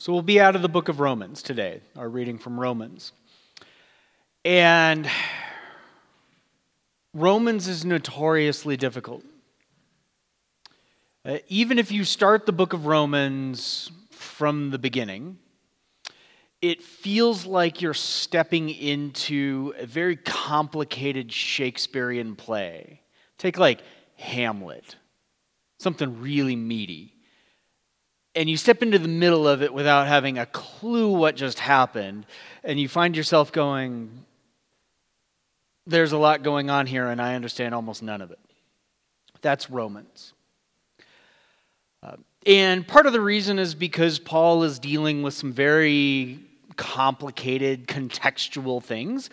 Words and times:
So 0.00 0.12
we'll 0.12 0.22
be 0.22 0.38
out 0.38 0.54
of 0.54 0.62
the 0.62 0.68
book 0.68 0.88
of 0.88 1.00
Romans 1.00 1.42
today, 1.42 1.80
our 1.96 2.08
reading 2.08 2.38
from 2.38 2.60
Romans. 2.60 3.10
And 4.44 5.10
Romans 7.12 7.66
is 7.66 7.84
notoriously 7.84 8.76
difficult. 8.76 9.24
Uh, 11.24 11.38
even 11.48 11.80
if 11.80 11.90
you 11.90 12.04
start 12.04 12.46
the 12.46 12.52
book 12.52 12.74
of 12.74 12.86
Romans 12.86 13.90
from 14.12 14.70
the 14.70 14.78
beginning, 14.78 15.36
it 16.62 16.80
feels 16.80 17.44
like 17.44 17.82
you're 17.82 17.92
stepping 17.92 18.70
into 18.70 19.74
a 19.78 19.84
very 19.84 20.14
complicated 20.14 21.32
Shakespearean 21.32 22.36
play. 22.36 23.00
Take 23.36 23.58
like 23.58 23.82
Hamlet, 24.14 24.94
something 25.80 26.20
really 26.20 26.54
meaty 26.54 27.17
and 28.38 28.48
you 28.48 28.56
step 28.56 28.84
into 28.84 29.00
the 29.00 29.08
middle 29.08 29.48
of 29.48 29.62
it 29.62 29.74
without 29.74 30.06
having 30.06 30.38
a 30.38 30.46
clue 30.46 31.10
what 31.10 31.34
just 31.34 31.58
happened, 31.58 32.24
and 32.62 32.78
you 32.78 32.88
find 32.88 33.16
yourself 33.16 33.50
going, 33.50 34.24
There's 35.88 36.12
a 36.12 36.18
lot 36.18 36.44
going 36.44 36.70
on 36.70 36.86
here, 36.86 37.08
and 37.08 37.20
I 37.20 37.34
understand 37.34 37.74
almost 37.74 38.00
none 38.00 38.20
of 38.20 38.30
it. 38.30 38.38
That's 39.40 39.68
Romans. 39.68 40.34
Uh, 42.00 42.14
and 42.46 42.86
part 42.86 43.06
of 43.06 43.12
the 43.12 43.20
reason 43.20 43.58
is 43.58 43.74
because 43.74 44.20
Paul 44.20 44.62
is 44.62 44.78
dealing 44.78 45.24
with 45.24 45.34
some 45.34 45.52
very 45.52 46.38
complicated 46.76 47.88
contextual 47.88 48.80
things. 48.80 49.30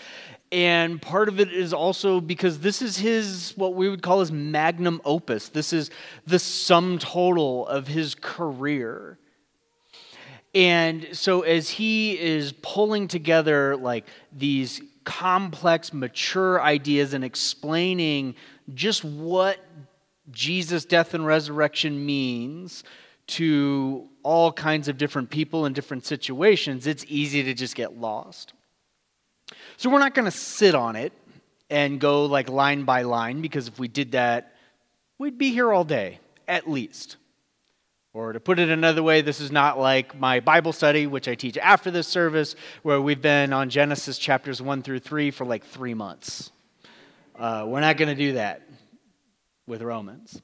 And 0.51 1.01
part 1.01 1.27
of 1.27 1.39
it 1.39 1.51
is 1.51 1.73
also 1.73 2.21
because 2.21 2.59
this 2.59 2.81
is 2.81 2.97
his, 2.97 3.53
what 3.55 3.73
we 3.73 3.89
would 3.89 4.01
call 4.01 4.19
his 4.19 4.31
magnum 4.31 5.01
opus. 5.03 5.49
This 5.49 5.73
is 5.73 5.89
the 6.25 6.39
sum 6.39 6.99
total 6.99 7.67
of 7.67 7.87
his 7.87 8.15
career. 8.15 9.17
And 10.53 11.09
so 11.11 11.41
as 11.41 11.69
he 11.69 12.17
is 12.17 12.53
pulling 12.61 13.07
together 13.07 13.75
like 13.75 14.05
these 14.31 14.81
complex, 15.03 15.93
mature 15.93 16.61
ideas 16.61 17.13
and 17.13 17.23
explaining 17.23 18.35
just 18.73 19.03
what 19.03 19.59
Jesus' 20.31 20.85
death 20.85 21.13
and 21.13 21.25
resurrection 21.25 22.05
means 22.05 22.83
to 23.27 24.07
all 24.23 24.51
kinds 24.51 24.87
of 24.87 24.97
different 24.97 25.29
people 25.29 25.65
in 25.65 25.73
different 25.73 26.05
situations, 26.05 26.87
it's 26.87 27.05
easy 27.07 27.43
to 27.43 27.53
just 27.53 27.75
get 27.75 27.97
lost. 27.97 28.53
So 29.77 29.89
we're 29.89 29.99
not 29.99 30.13
going 30.13 30.25
to 30.25 30.37
sit 30.37 30.75
on 30.75 30.95
it 30.95 31.13
and 31.69 31.99
go 31.99 32.25
like 32.25 32.49
line 32.49 32.83
by 32.83 33.01
line 33.01 33.41
because 33.41 33.67
if 33.67 33.79
we 33.79 33.87
did 33.87 34.13
that, 34.13 34.55
we'd 35.17 35.37
be 35.37 35.51
here 35.51 35.73
all 35.73 35.83
day, 35.83 36.19
at 36.47 36.69
least. 36.69 37.17
Or 38.13 38.31
to 38.31 38.39
put 38.39 38.59
it 38.59 38.69
another 38.69 39.03
way, 39.03 39.21
this 39.21 39.41
is 39.41 39.51
not 39.51 39.77
like 39.77 40.17
my 40.17 40.39
Bible 40.39 40.71
study, 40.71 41.05
which 41.05 41.27
I 41.27 41.35
teach 41.35 41.57
after 41.57 41.91
this 41.91 42.07
service, 42.07 42.55
where 42.81 43.01
we've 43.01 43.21
been 43.21 43.51
on 43.51 43.69
Genesis 43.69 44.17
chapters 44.17 44.61
1 44.61 44.83
through 44.83 44.99
3 44.99 45.31
for 45.31 45.45
like 45.45 45.65
three 45.65 45.93
months. 45.93 46.51
Uh, 47.37 47.65
we're 47.67 47.81
not 47.81 47.97
going 47.97 48.07
to 48.07 48.15
do 48.15 48.33
that 48.33 48.61
with 49.67 49.81
Romans. 49.81 50.41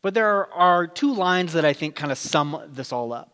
But 0.00 0.14
there 0.14 0.50
are 0.52 0.86
two 0.86 1.12
lines 1.12 1.52
that 1.52 1.66
I 1.66 1.74
think 1.74 1.94
kind 1.94 2.10
of 2.10 2.16
sum 2.16 2.58
this 2.68 2.92
all 2.92 3.12
up. 3.12 3.30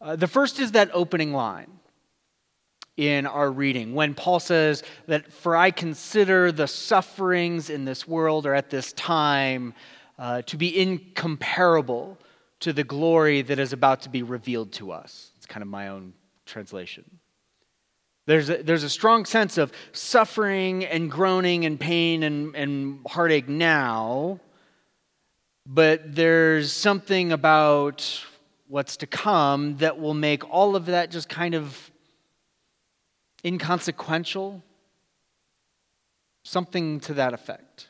Uh, 0.00 0.16
the 0.16 0.26
first 0.26 0.58
is 0.58 0.72
that 0.72 0.90
opening 0.94 1.32
line 1.32 1.80
in 2.96 3.26
our 3.26 3.50
reading 3.50 3.94
when 3.94 4.14
Paul 4.14 4.40
says 4.40 4.82
that, 5.06 5.32
For 5.32 5.56
I 5.56 5.70
consider 5.70 6.52
the 6.52 6.66
sufferings 6.66 7.70
in 7.70 7.84
this 7.84 8.06
world 8.06 8.46
or 8.46 8.54
at 8.54 8.70
this 8.70 8.92
time 8.92 9.74
uh, 10.18 10.42
to 10.42 10.56
be 10.56 10.78
incomparable 10.78 12.18
to 12.60 12.72
the 12.72 12.84
glory 12.84 13.42
that 13.42 13.58
is 13.58 13.72
about 13.72 14.02
to 14.02 14.08
be 14.08 14.22
revealed 14.22 14.72
to 14.72 14.92
us. 14.92 15.32
It's 15.36 15.46
kind 15.46 15.62
of 15.62 15.68
my 15.68 15.88
own 15.88 16.12
translation. 16.46 17.18
There's 18.26 18.50
a, 18.50 18.62
there's 18.62 18.84
a 18.84 18.90
strong 18.90 19.24
sense 19.24 19.58
of 19.58 19.72
suffering 19.92 20.84
and 20.84 21.10
groaning 21.10 21.64
and 21.64 21.80
pain 21.80 22.22
and, 22.22 22.54
and 22.54 23.00
heartache 23.08 23.48
now, 23.48 24.38
but 25.66 26.14
there's 26.14 26.72
something 26.72 27.32
about 27.32 28.24
what's 28.68 28.96
to 28.98 29.06
come 29.06 29.76
that 29.78 29.98
will 29.98 30.14
make 30.14 30.48
all 30.48 30.76
of 30.76 30.86
that 30.86 31.10
just 31.10 31.28
kind 31.28 31.54
of 31.54 31.91
inconsequential, 33.44 34.62
something 36.44 37.00
to 37.00 37.14
that 37.14 37.34
effect. 37.34 37.88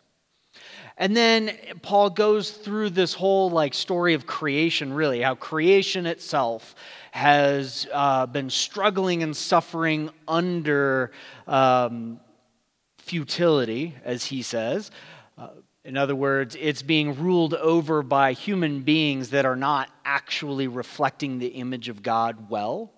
And 0.98 1.16
then 1.16 1.56
Paul 1.80 2.10
goes 2.10 2.50
through 2.50 2.90
this 2.90 3.14
whole 3.14 3.50
like 3.50 3.74
story 3.74 4.14
of 4.14 4.26
creation, 4.26 4.92
really, 4.92 5.22
how 5.22 5.34
creation 5.34 6.06
itself 6.06 6.74
has 7.10 7.86
uh, 7.92 8.26
been 8.26 8.50
struggling 8.50 9.22
and 9.22 9.36
suffering 9.36 10.10
under 10.28 11.10
um, 11.46 12.20
futility, 12.98 13.94
as 14.04 14.26
he 14.26 14.42
says. 14.42 14.90
Uh, 15.36 15.48
in 15.84 15.96
other 15.96 16.14
words, 16.14 16.56
it's 16.60 16.82
being 16.82 17.18
ruled 17.18 17.54
over 17.54 18.02
by 18.02 18.32
human 18.32 18.82
beings 18.82 19.30
that 19.30 19.44
are 19.44 19.56
not 19.56 19.90
actually 20.04 20.68
reflecting 20.68 21.38
the 21.38 21.48
image 21.48 21.88
of 21.88 22.02
God 22.02 22.48
well. 22.48 22.92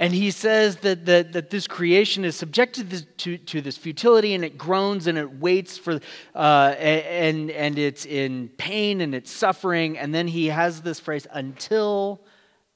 And 0.00 0.14
he 0.14 0.30
says 0.30 0.76
that, 0.76 1.04
that, 1.04 1.34
that 1.34 1.50
this 1.50 1.66
creation 1.66 2.24
is 2.24 2.34
subjected 2.34 3.06
to, 3.18 3.36
to 3.36 3.60
this 3.60 3.76
futility 3.76 4.32
and 4.32 4.42
it 4.42 4.56
groans 4.56 5.06
and 5.06 5.18
it 5.18 5.38
waits 5.38 5.76
for, 5.76 6.00
uh, 6.34 6.74
and, 6.78 7.50
and 7.50 7.78
it's 7.78 8.06
in 8.06 8.48
pain 8.56 9.02
and 9.02 9.14
it's 9.14 9.30
suffering. 9.30 9.98
And 9.98 10.14
then 10.14 10.26
he 10.26 10.46
has 10.46 10.80
this 10.80 10.98
phrase, 10.98 11.26
until 11.30 12.22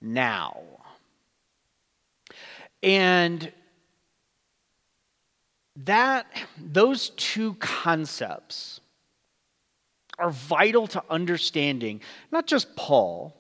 now. 0.03 0.61
And 2.83 3.51
that, 5.77 6.27
those 6.63 7.09
two 7.17 7.55
concepts 7.55 8.83
are 10.19 10.31
vital 10.31 10.87
to 10.89 11.03
understanding 11.09 12.03
not 12.31 12.47
just 12.47 12.77
Paul 12.77 13.35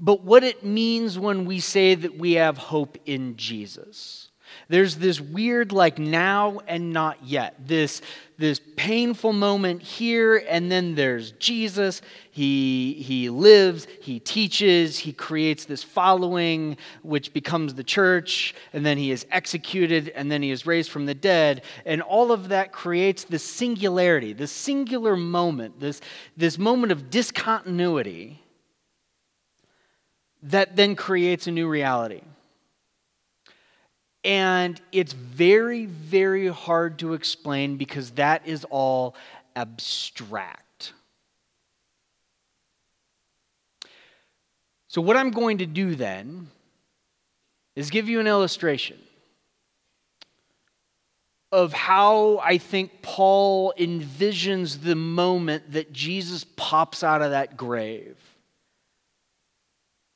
but 0.00 0.24
what 0.24 0.42
it 0.42 0.64
means 0.64 1.18
when 1.18 1.44
we 1.44 1.60
say 1.60 1.94
that 1.94 2.16
we 2.16 2.32
have 2.32 2.56
hope 2.56 2.98
in 3.04 3.36
Jesus. 3.36 4.30
There's 4.68 4.96
this 4.96 5.20
weird, 5.20 5.72
like 5.72 5.98
now 5.98 6.60
and 6.66 6.92
not 6.92 7.24
yet. 7.24 7.66
This, 7.66 8.02
this 8.38 8.60
painful 8.76 9.32
moment 9.32 9.82
here, 9.82 10.44
and 10.48 10.70
then 10.70 10.94
there's 10.94 11.32
Jesus. 11.32 12.02
He, 12.30 12.94
he 12.94 13.30
lives, 13.30 13.86
he 14.00 14.20
teaches, 14.20 14.98
he 14.98 15.12
creates 15.12 15.64
this 15.64 15.82
following, 15.82 16.76
which 17.02 17.32
becomes 17.32 17.74
the 17.74 17.84
church, 17.84 18.54
and 18.72 18.84
then 18.84 18.96
he 18.96 19.10
is 19.10 19.26
executed, 19.30 20.08
and 20.10 20.30
then 20.30 20.42
he 20.42 20.50
is 20.50 20.66
raised 20.66 20.90
from 20.90 21.06
the 21.06 21.14
dead. 21.14 21.62
And 21.84 22.00
all 22.00 22.32
of 22.32 22.48
that 22.48 22.72
creates 22.72 23.24
this 23.24 23.44
singularity, 23.44 24.32
this 24.32 24.52
singular 24.52 25.16
moment, 25.16 25.80
this, 25.80 26.00
this 26.36 26.58
moment 26.58 26.92
of 26.92 27.10
discontinuity 27.10 28.40
that 30.44 30.76
then 30.76 30.96
creates 30.96 31.46
a 31.46 31.50
new 31.50 31.68
reality. 31.68 32.22
And 34.22 34.80
it's 34.92 35.12
very, 35.12 35.86
very 35.86 36.48
hard 36.48 36.98
to 36.98 37.14
explain 37.14 37.76
because 37.76 38.12
that 38.12 38.46
is 38.46 38.66
all 38.68 39.14
abstract. 39.56 40.92
So, 44.88 45.00
what 45.00 45.16
I'm 45.16 45.30
going 45.30 45.58
to 45.58 45.66
do 45.66 45.94
then 45.94 46.48
is 47.76 47.90
give 47.90 48.08
you 48.08 48.20
an 48.20 48.26
illustration 48.26 48.98
of 51.52 51.72
how 51.72 52.38
I 52.38 52.58
think 52.58 53.02
Paul 53.02 53.72
envisions 53.78 54.82
the 54.82 54.94
moment 54.94 55.72
that 55.72 55.92
Jesus 55.92 56.44
pops 56.56 57.02
out 57.02 57.22
of 57.22 57.30
that 57.30 57.56
grave 57.56 58.16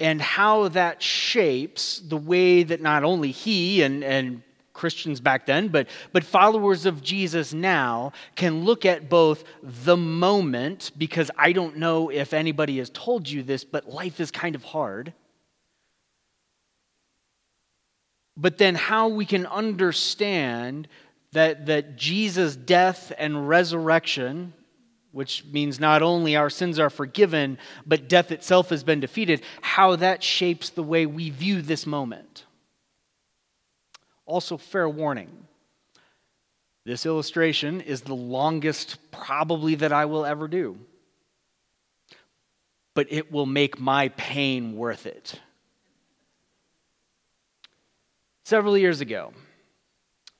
and 0.04 0.20
how 0.20 0.68
that 0.68 1.02
shapes 1.02 1.98
the 1.98 2.16
way 2.18 2.62
that 2.62 2.82
not 2.82 3.04
only 3.04 3.30
he 3.30 3.80
and, 3.80 4.04
and 4.04 4.42
Christians 4.74 5.18
back 5.18 5.46
then, 5.46 5.68
but, 5.68 5.88
but 6.12 6.22
followers 6.22 6.84
of 6.84 7.02
Jesus 7.02 7.54
now 7.54 8.12
can 8.36 8.66
look 8.66 8.84
at 8.84 9.08
both 9.08 9.44
the 9.62 9.96
moment, 9.96 10.90
because 10.98 11.30
I 11.38 11.52
don't 11.52 11.78
know 11.78 12.10
if 12.10 12.34
anybody 12.34 12.76
has 12.78 12.90
told 12.90 13.30
you 13.30 13.42
this, 13.42 13.64
but 13.64 13.88
life 13.88 14.20
is 14.20 14.30
kind 14.30 14.54
of 14.54 14.62
hard. 14.62 15.14
But 18.36 18.58
then 18.58 18.74
how 18.74 19.08
we 19.08 19.24
can 19.24 19.46
understand 19.46 20.86
that, 21.32 21.64
that 21.64 21.96
Jesus' 21.96 22.56
death 22.56 23.10
and 23.16 23.48
resurrection 23.48 24.52
which 25.14 25.44
means 25.46 25.80
not 25.80 26.02
only 26.02 26.36
our 26.36 26.50
sins 26.50 26.78
are 26.78 26.90
forgiven, 26.90 27.56
but 27.86 28.08
death 28.08 28.30
itself 28.32 28.68
has 28.68 28.84
been 28.84 29.00
defeated, 29.00 29.40
how 29.62 29.96
that 29.96 30.22
shapes 30.22 30.68
the 30.68 30.82
way 30.82 31.06
we 31.06 31.30
view 31.30 31.62
this 31.62 31.86
moment. 31.86 32.44
Also, 34.26 34.56
fair 34.56 34.88
warning 34.88 35.30
this 36.84 37.06
illustration 37.06 37.80
is 37.80 38.02
the 38.02 38.14
longest, 38.14 38.98
probably, 39.10 39.74
that 39.76 39.92
I 39.92 40.04
will 40.04 40.26
ever 40.26 40.48
do. 40.48 40.78
but 42.94 43.08
it 43.10 43.30
will 43.30 43.46
make 43.46 43.78
my 43.78 44.08
pain 44.10 44.76
worth 44.76 45.06
it. 45.06 45.40
Several 48.44 48.78
years 48.78 49.00
ago, 49.00 49.32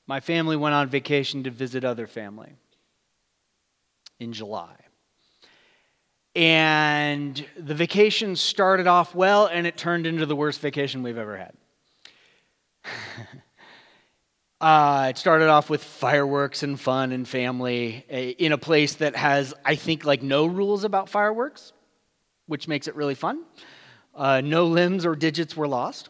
my 0.07 0.19
family 0.19 0.55
went 0.55 0.75
on 0.75 0.87
vacation 0.87 1.43
to 1.43 1.51
visit 1.51 1.83
other 1.83 2.07
family 2.07 2.53
in 4.19 4.33
July. 4.33 4.75
And 6.35 7.45
the 7.57 7.75
vacation 7.75 8.35
started 8.35 8.87
off 8.87 9.15
well, 9.15 9.47
and 9.47 9.65
it 9.65 9.77
turned 9.77 10.05
into 10.05 10.25
the 10.25 10.35
worst 10.35 10.59
vacation 10.59 11.01
we've 11.01 11.17
ever 11.17 11.37
had. 11.37 11.53
uh, 14.61 15.07
it 15.09 15.17
started 15.17 15.47
off 15.47 15.69
with 15.69 15.81
fireworks 15.81 16.61
and 16.61 16.79
fun 16.79 17.13
and 17.13 17.25
family 17.27 18.05
eh, 18.09 18.33
in 18.37 18.51
a 18.51 18.57
place 18.57 18.95
that 18.95 19.15
has, 19.15 19.53
I 19.63 19.75
think, 19.75 20.03
like 20.03 20.21
no 20.21 20.45
rules 20.45 20.83
about 20.83 21.09
fireworks, 21.09 21.71
which 22.47 22.67
makes 22.67 22.89
it 22.89 22.95
really 22.95 23.15
fun. 23.15 23.43
Uh, 24.13 24.41
no 24.41 24.65
limbs 24.65 25.05
or 25.05 25.15
digits 25.15 25.55
were 25.55 25.67
lost. 25.67 26.09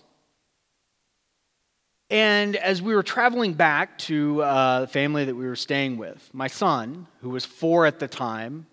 And 2.10 2.56
as 2.56 2.82
we 2.82 2.94
were 2.94 3.04
traveling 3.04 3.54
back 3.54 3.98
to 4.00 4.44
uh, 4.44 4.82
the 4.82 4.88
family 4.88 5.26
that 5.26 5.36
we 5.36 5.48
were 5.48 5.56
staying 5.56 5.98
with, 5.98 6.30
my 6.34 6.48
son, 6.48 7.08
who 7.22 7.30
was 7.30 7.46
four 7.46 7.86
at 7.86 8.00
the 8.00 8.08
time, 8.08 8.68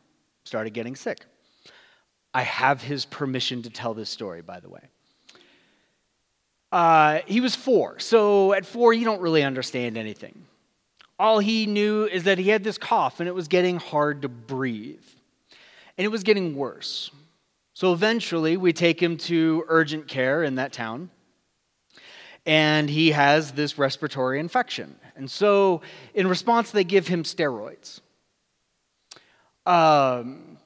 started 0.44 0.74
getting 0.74 0.96
sick. 0.96 1.24
I 2.34 2.42
have 2.42 2.82
his 2.82 3.04
permission 3.04 3.62
to 3.62 3.70
tell 3.70 3.94
this 3.94 4.10
story, 4.10 4.42
by 4.42 4.60
the 4.60 4.68
way. 4.68 4.80
Uh, 6.70 7.20
he 7.26 7.40
was 7.40 7.54
four, 7.54 7.98
so 7.98 8.54
at 8.54 8.64
four, 8.64 8.94
you 8.94 9.04
don't 9.04 9.20
really 9.20 9.42
understand 9.42 9.98
anything. 9.98 10.46
All 11.18 11.38
he 11.38 11.66
knew 11.66 12.06
is 12.06 12.24
that 12.24 12.38
he 12.38 12.48
had 12.48 12.64
this 12.64 12.78
cough 12.78 13.20
and 13.20 13.28
it 13.28 13.34
was 13.34 13.48
getting 13.48 13.76
hard 13.76 14.22
to 14.22 14.28
breathe. 14.28 15.04
And 15.98 16.04
it 16.06 16.08
was 16.08 16.22
getting 16.22 16.56
worse. 16.56 17.10
So 17.74 17.92
eventually, 17.92 18.56
we 18.56 18.72
take 18.72 19.00
him 19.00 19.18
to 19.18 19.64
urgent 19.68 20.08
care 20.08 20.42
in 20.42 20.54
that 20.54 20.72
town 20.72 21.10
and 22.46 22.90
he 22.90 23.12
has 23.12 23.52
this 23.52 23.78
respiratory 23.78 24.40
infection. 24.40 24.96
And 25.16 25.30
so, 25.30 25.82
in 26.14 26.26
response, 26.26 26.70
they 26.70 26.84
give 26.84 27.06
him 27.06 27.22
steroids. 27.22 28.00
Um, 29.64 30.58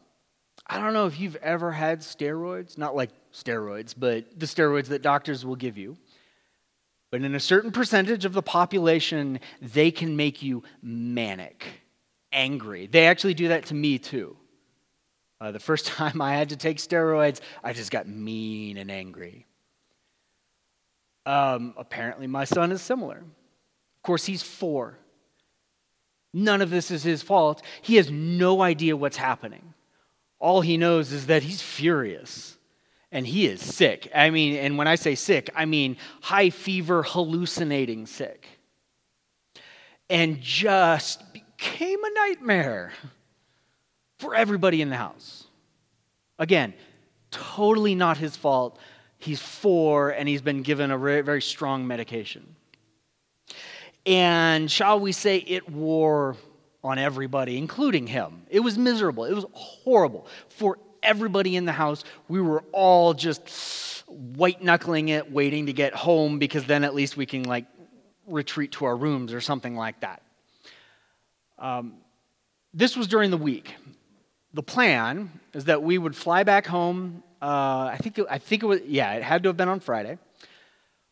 I 0.67 0.81
don't 0.81 0.95
know 0.95 1.07
if 1.07 1.21
you've 1.21 1.37
ever 1.37 1.71
had 1.71 2.01
steroids, 2.01 2.79
not 2.79 2.97
like 2.97 3.11
steroids, 3.33 3.95
but 3.97 4.39
the 4.39 4.47
steroids 4.47 4.87
that 4.87 5.03
doctors 5.03 5.45
will 5.45 5.57
give 5.57 5.77
you. 5.77 5.97
But 7.11 7.23
in 7.23 7.35
a 7.35 7.41
certain 7.41 7.71
percentage 7.71 8.25
of 8.25 8.33
the 8.33 8.43
population, 8.43 9.41
they 9.61 9.91
can 9.91 10.17
make 10.17 10.43
you 10.43 10.65
manic, 10.83 11.67
angry. 12.33 12.87
They 12.87 13.07
actually 13.07 13.35
do 13.35 13.49
that 13.49 13.67
to 13.67 13.75
me 13.75 13.99
too. 13.99 14.37
Uh, 15.41 15.53
the 15.53 15.61
first 15.61 15.87
time 15.87 16.21
I 16.21 16.35
had 16.35 16.49
to 16.49 16.57
take 16.57 16.79
steroids, 16.79 17.41
I 17.63 17.73
just 17.73 17.91
got 17.91 18.09
mean 18.09 18.79
and 18.79 18.91
angry. 18.91 19.46
Um, 21.27 21.75
apparently, 21.77 22.27
my 22.27 22.45
son 22.45 22.73
is 22.73 22.81
similar. 22.81 23.19
Of 23.19 24.03
course, 24.03 24.25
he's 24.25 24.43
four. 24.43 24.97
None 26.33 26.63
of 26.63 26.71
this 26.71 26.91
is 26.91 27.03
his 27.03 27.23
fault. 27.23 27.63
He 27.83 27.97
has 27.97 28.11
no 28.11 28.63
idea 28.63 28.97
what's 28.97 29.17
happening. 29.17 29.75
All 30.39 30.61
he 30.61 30.77
knows 30.77 31.13
is 31.13 31.27
that 31.27 31.43
he's 31.43 31.61
furious 31.63 32.57
and 33.11 33.27
he 33.27 33.47
is 33.47 33.63
sick. 33.63 34.11
I 34.15 34.31
mean, 34.31 34.57
and 34.57 34.77
when 34.77 34.87
I 34.87 34.97
say 34.97 35.15
sick, 35.15 35.51
I 35.55 35.65
mean 35.65 35.97
high 36.21 36.51
fever, 36.51 37.03
hallucinating 37.03 38.07
sick. 38.07 38.47
And 40.11 40.41
just 40.41 41.33
became 41.33 42.05
a 42.05 42.11
nightmare 42.11 42.93
for 44.19 44.35
everybody 44.35 44.83
in 44.83 44.91
the 44.91 44.97
house. 44.97 45.45
Again, 46.39 46.75
totally 47.31 47.95
not 47.95 48.19
his 48.19 48.37
fault, 48.37 48.79
He's 49.19 49.41
four 49.41 50.11
and 50.11 50.29
he's 50.29 50.43
been 50.43 50.63
given 50.63 50.91
a 50.91 50.99
very, 50.99 51.43
strong 51.43 51.87
medication. 51.87 52.57
And 54.05 54.71
shall 54.71 55.01
we 55.01 55.13
say, 55.13 55.39
it 55.39 55.69
wore 55.69 56.37
on 56.85 56.99
everybody, 56.99 57.59
including 57.59 58.07
him. 58.07 58.43
It 58.49 58.61
was 58.61 58.79
miserable. 58.79 59.25
It 59.25 59.35
was 59.35 59.47
horrible 59.53 60.27
for 60.49 60.79
everybody 61.03 61.57
in 61.57 61.65
the 61.65 61.73
house. 61.73 62.05
We 62.29 62.41
were 62.41 62.63
all 62.73 63.15
just 63.15 64.05
white 64.07 64.63
knuckling 64.63 65.09
it, 65.09 65.33
waiting 65.33 65.67
to 65.67 65.73
get 65.73 65.95
home 65.95 66.39
because 66.39 66.65
then 66.65 66.85
at 66.85 66.95
least 66.95 67.17
we 67.17 67.27
can 67.27 67.43
like 67.43 67.67
retreat 68.27 68.73
to 68.73 68.85
our 68.85 68.97
rooms 68.97 69.33
or 69.33 69.41
something 69.41 69.77
like 69.77 70.01
that. 70.01 70.23
Um, 71.59 71.95
this 72.73 72.97
was 72.97 73.07
during 73.07 73.31
the 73.31 73.39
week. 73.39 73.75
The 74.57 74.63
plan 74.63 75.31
is 75.53 75.67
that 75.67 75.83
we 75.83 75.99
would 75.99 76.17
fly 76.17 76.43
back 76.43 76.67
home 76.67 77.23
uh, 77.43 77.91
I 77.93 77.99
think 78.01 78.19
it, 78.19 78.27
I 78.31 78.39
think 78.39 78.63
it 78.63 78.67
was 78.67 78.81
yeah, 78.87 79.13
it 79.13 79.23
had 79.23 79.43
to 79.43 79.51
have 79.51 79.57
been 79.57 79.69
on 79.69 79.81
Friday. 79.81 80.19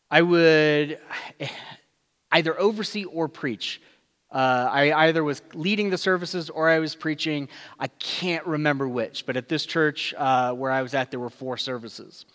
I 0.09 0.21
would 0.21 0.99
either 2.31 2.59
oversee 2.59 3.05
or 3.05 3.27
preach. 3.27 3.81
Uh, 4.31 4.67
I 4.69 5.07
either 5.07 5.23
was 5.23 5.41
leading 5.53 5.91
the 5.91 5.97
services 5.97 6.49
or 6.49 6.67
I 6.67 6.79
was 6.79 6.95
preaching. 6.95 7.47
I 7.79 7.87
can't 7.87 8.45
remember 8.45 8.87
which, 8.87 9.25
but 9.25 9.37
at 9.37 9.47
this 9.47 9.65
church 9.65 10.13
uh, 10.17 10.51
where 10.53 10.71
I 10.71 10.81
was 10.81 10.93
at, 10.93 11.11
there 11.11 11.19
were 11.19 11.29
four 11.29 11.57
services. 11.57 12.25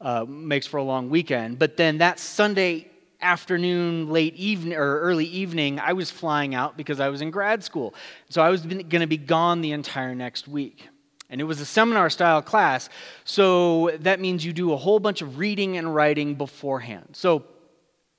Uh, 0.00 0.26
makes 0.28 0.66
for 0.66 0.78
a 0.78 0.82
long 0.82 1.08
weekend. 1.08 1.60
But 1.60 1.76
then 1.76 1.98
that 1.98 2.18
Sunday 2.18 2.90
afternoon, 3.22 4.10
late 4.10 4.34
evening, 4.34 4.76
or 4.76 5.00
early 5.00 5.26
evening, 5.26 5.78
I 5.78 5.92
was 5.92 6.10
flying 6.10 6.54
out 6.54 6.76
because 6.76 7.00
I 7.00 7.08
was 7.08 7.22
in 7.22 7.30
grad 7.30 7.64
school. 7.64 7.94
So 8.28 8.42
I 8.42 8.50
was 8.50 8.62
going 8.62 8.88
to 8.88 9.06
be 9.06 9.16
gone 9.16 9.60
the 9.60 9.72
entire 9.72 10.14
next 10.14 10.48
week. 10.48 10.88
And 11.30 11.40
it 11.40 11.44
was 11.44 11.60
a 11.62 11.64
seminar 11.64 12.10
style 12.10 12.42
class, 12.42 12.90
so 13.24 13.96
that 14.00 14.20
means 14.20 14.44
you 14.44 14.52
do 14.52 14.74
a 14.74 14.76
whole 14.76 15.00
bunch 15.00 15.22
of 15.22 15.38
reading 15.38 15.78
and 15.78 15.94
writing 15.94 16.34
beforehand. 16.34 17.08
So 17.12 17.46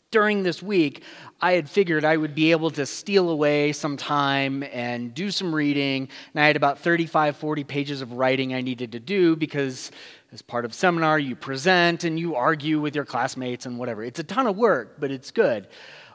during 0.10 0.42
this 0.42 0.64
week, 0.64 1.04
I 1.42 1.54
had 1.54 1.70
figured 1.70 2.06
I 2.06 2.18
would 2.18 2.34
be 2.34 2.52
able 2.52 2.72
to 2.72 2.86
steal 2.86 3.30
away 3.30 3.72
some 3.72 3.98
time 3.98 4.64
and 4.64 5.14
do 5.14 5.30
some 5.30 5.54
reading. 5.54 6.08
And 6.34 6.44
I 6.44 6.48
had 6.48 6.56
about 6.56 6.80
35, 6.80 7.36
40 7.36 7.64
pages 7.64 8.02
of 8.02 8.14
writing 8.14 8.54
I 8.54 8.62
needed 8.62 8.94
to 8.94 9.00
do 9.00 9.36
because, 9.36 9.92
as 10.34 10.42
part 10.42 10.66
of 10.66 10.74
seminar, 10.74 11.20
you 11.20 11.36
present 11.36 12.04
and 12.04 12.20
you 12.20 12.36
argue 12.36 12.82
with 12.82 12.96
your 12.96 13.06
classmates 13.06 13.68
and 13.68 13.78
whatever. 13.78 14.04
It's 14.04 14.20
a 14.20 14.24
ton 14.24 14.48
of 14.48 14.58
work, 14.58 14.96
but 15.00 15.12
it's 15.12 15.30
good. 15.30 15.68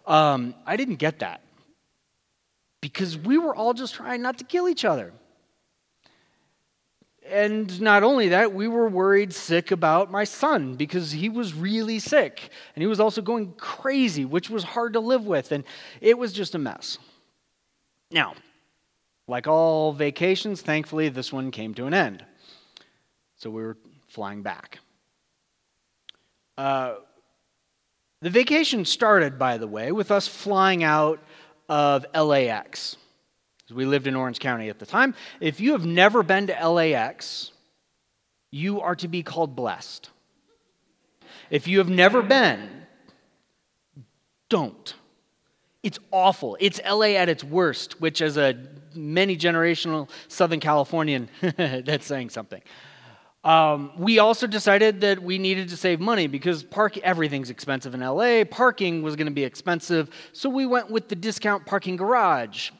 Um, 0.07 0.57
I 0.67 0.77
didn't 0.77 0.97
get 0.97 1.21
that 1.21 1.41
because 2.81 3.17
we 3.17 3.39
were 3.39 3.55
all 3.55 3.75
just 3.75 3.95
trying 3.95 4.21
not 4.21 4.39
to 4.39 4.45
kill 4.45 4.69
each 4.69 4.85
other. 4.85 5.13
And 7.31 7.81
not 7.81 8.03
only 8.03 8.29
that, 8.31 8.53
we 8.53 8.67
were 8.67 8.89
worried 8.89 9.33
sick 9.33 9.71
about 9.71 10.11
my 10.11 10.25
son 10.25 10.75
because 10.75 11.13
he 11.13 11.29
was 11.29 11.55
really 11.55 12.01
sick. 12.01 12.51
And 12.75 12.83
he 12.83 12.87
was 12.87 12.99
also 12.99 13.23
going 13.23 13.53
crazy, 13.53 14.25
which 14.25 14.51
was 14.51 14.65
hard 14.65 14.95
to 14.95 15.01
live 15.01 15.27
with. 15.27 15.53
And 15.53 15.63
it 16.01 16.19
was 16.19 16.33
just 16.33 16.55
a 16.55 16.59
mess. 16.59 16.99
Now, 18.11 18.35
like 19.29 19.47
all 19.47 19.93
vacations, 19.93 20.63
thankfully, 20.63 21.09
this 21.09 21.33
one 21.33 21.51
came 21.51 21.75
to 21.75 21.87
an 21.87 21.95
end. 21.95 22.25
So 23.37 23.51
we 23.51 23.63
were 23.63 23.77
flying 24.19 24.43
back. 24.43 24.81
Uh, 26.57 26.97
the 28.21 28.31
vacation 28.31 28.85
started, 28.85 29.39
by 29.39 29.59
the 29.59 29.69
way, 29.69 29.93
with 29.93 30.11
us 30.11 30.27
flying 30.27 30.83
out 30.83 31.23
of 31.69 32.05
LAX 32.13 32.97
we 33.75 33.85
lived 33.85 34.07
in 34.07 34.17
Orange 34.17 34.39
County 34.39 34.69
at 34.69 34.79
the 34.79 34.87
time. 34.87 35.15
If 35.41 35.61
you 35.61 35.73
have 35.73 35.85
never 35.85 36.23
been 36.23 36.47
to 36.47 36.69
LAX, 36.69 37.53
you 38.51 38.81
are 38.81 38.97
to 38.97 39.09
be 39.09 39.23
called 39.23 39.55
blessed. 39.55 40.11
If 41.51 41.69
you 41.69 41.79
have 41.79 41.89
never 41.89 42.23
been, 42.23 42.87
don't. 44.49 44.95
It's 45.83 45.99
awful. 46.11 46.57
It's 46.61 46.81
LA 46.85 47.17
at 47.17 47.29
its 47.29 47.45
worst, 47.45 48.01
which, 48.01 48.21
as 48.21 48.37
a 48.37 48.59
many 48.95 49.37
generational 49.37 50.09
Southern 50.29 50.61
Californian, 50.61 51.29
that's 51.41 52.07
saying 52.07 52.31
something. 52.31 52.63
Um, 53.45 53.93
we 53.97 54.19
also 54.19 54.47
decided 54.47 55.01
that 55.03 55.23
we 55.23 55.39
needed 55.39 55.69
to 55.69 55.77
save 55.77 56.01
money 56.01 56.27
because 56.27 56.63
park 56.63 56.99
everything's 56.99 57.51
expensive 57.51 57.95
in 57.95 58.01
LA. 58.01 58.45
Parking 58.45 59.03
was 59.03 59.17
going 59.17 59.29
to 59.29 59.33
be 59.33 59.45
expensive, 59.45 60.11
so 60.33 60.51
we 60.51 60.67
went 60.67 60.91
with 60.91 61.09
the 61.09 61.15
discount 61.15 61.65
parking 61.65 61.97
garage 61.97 62.71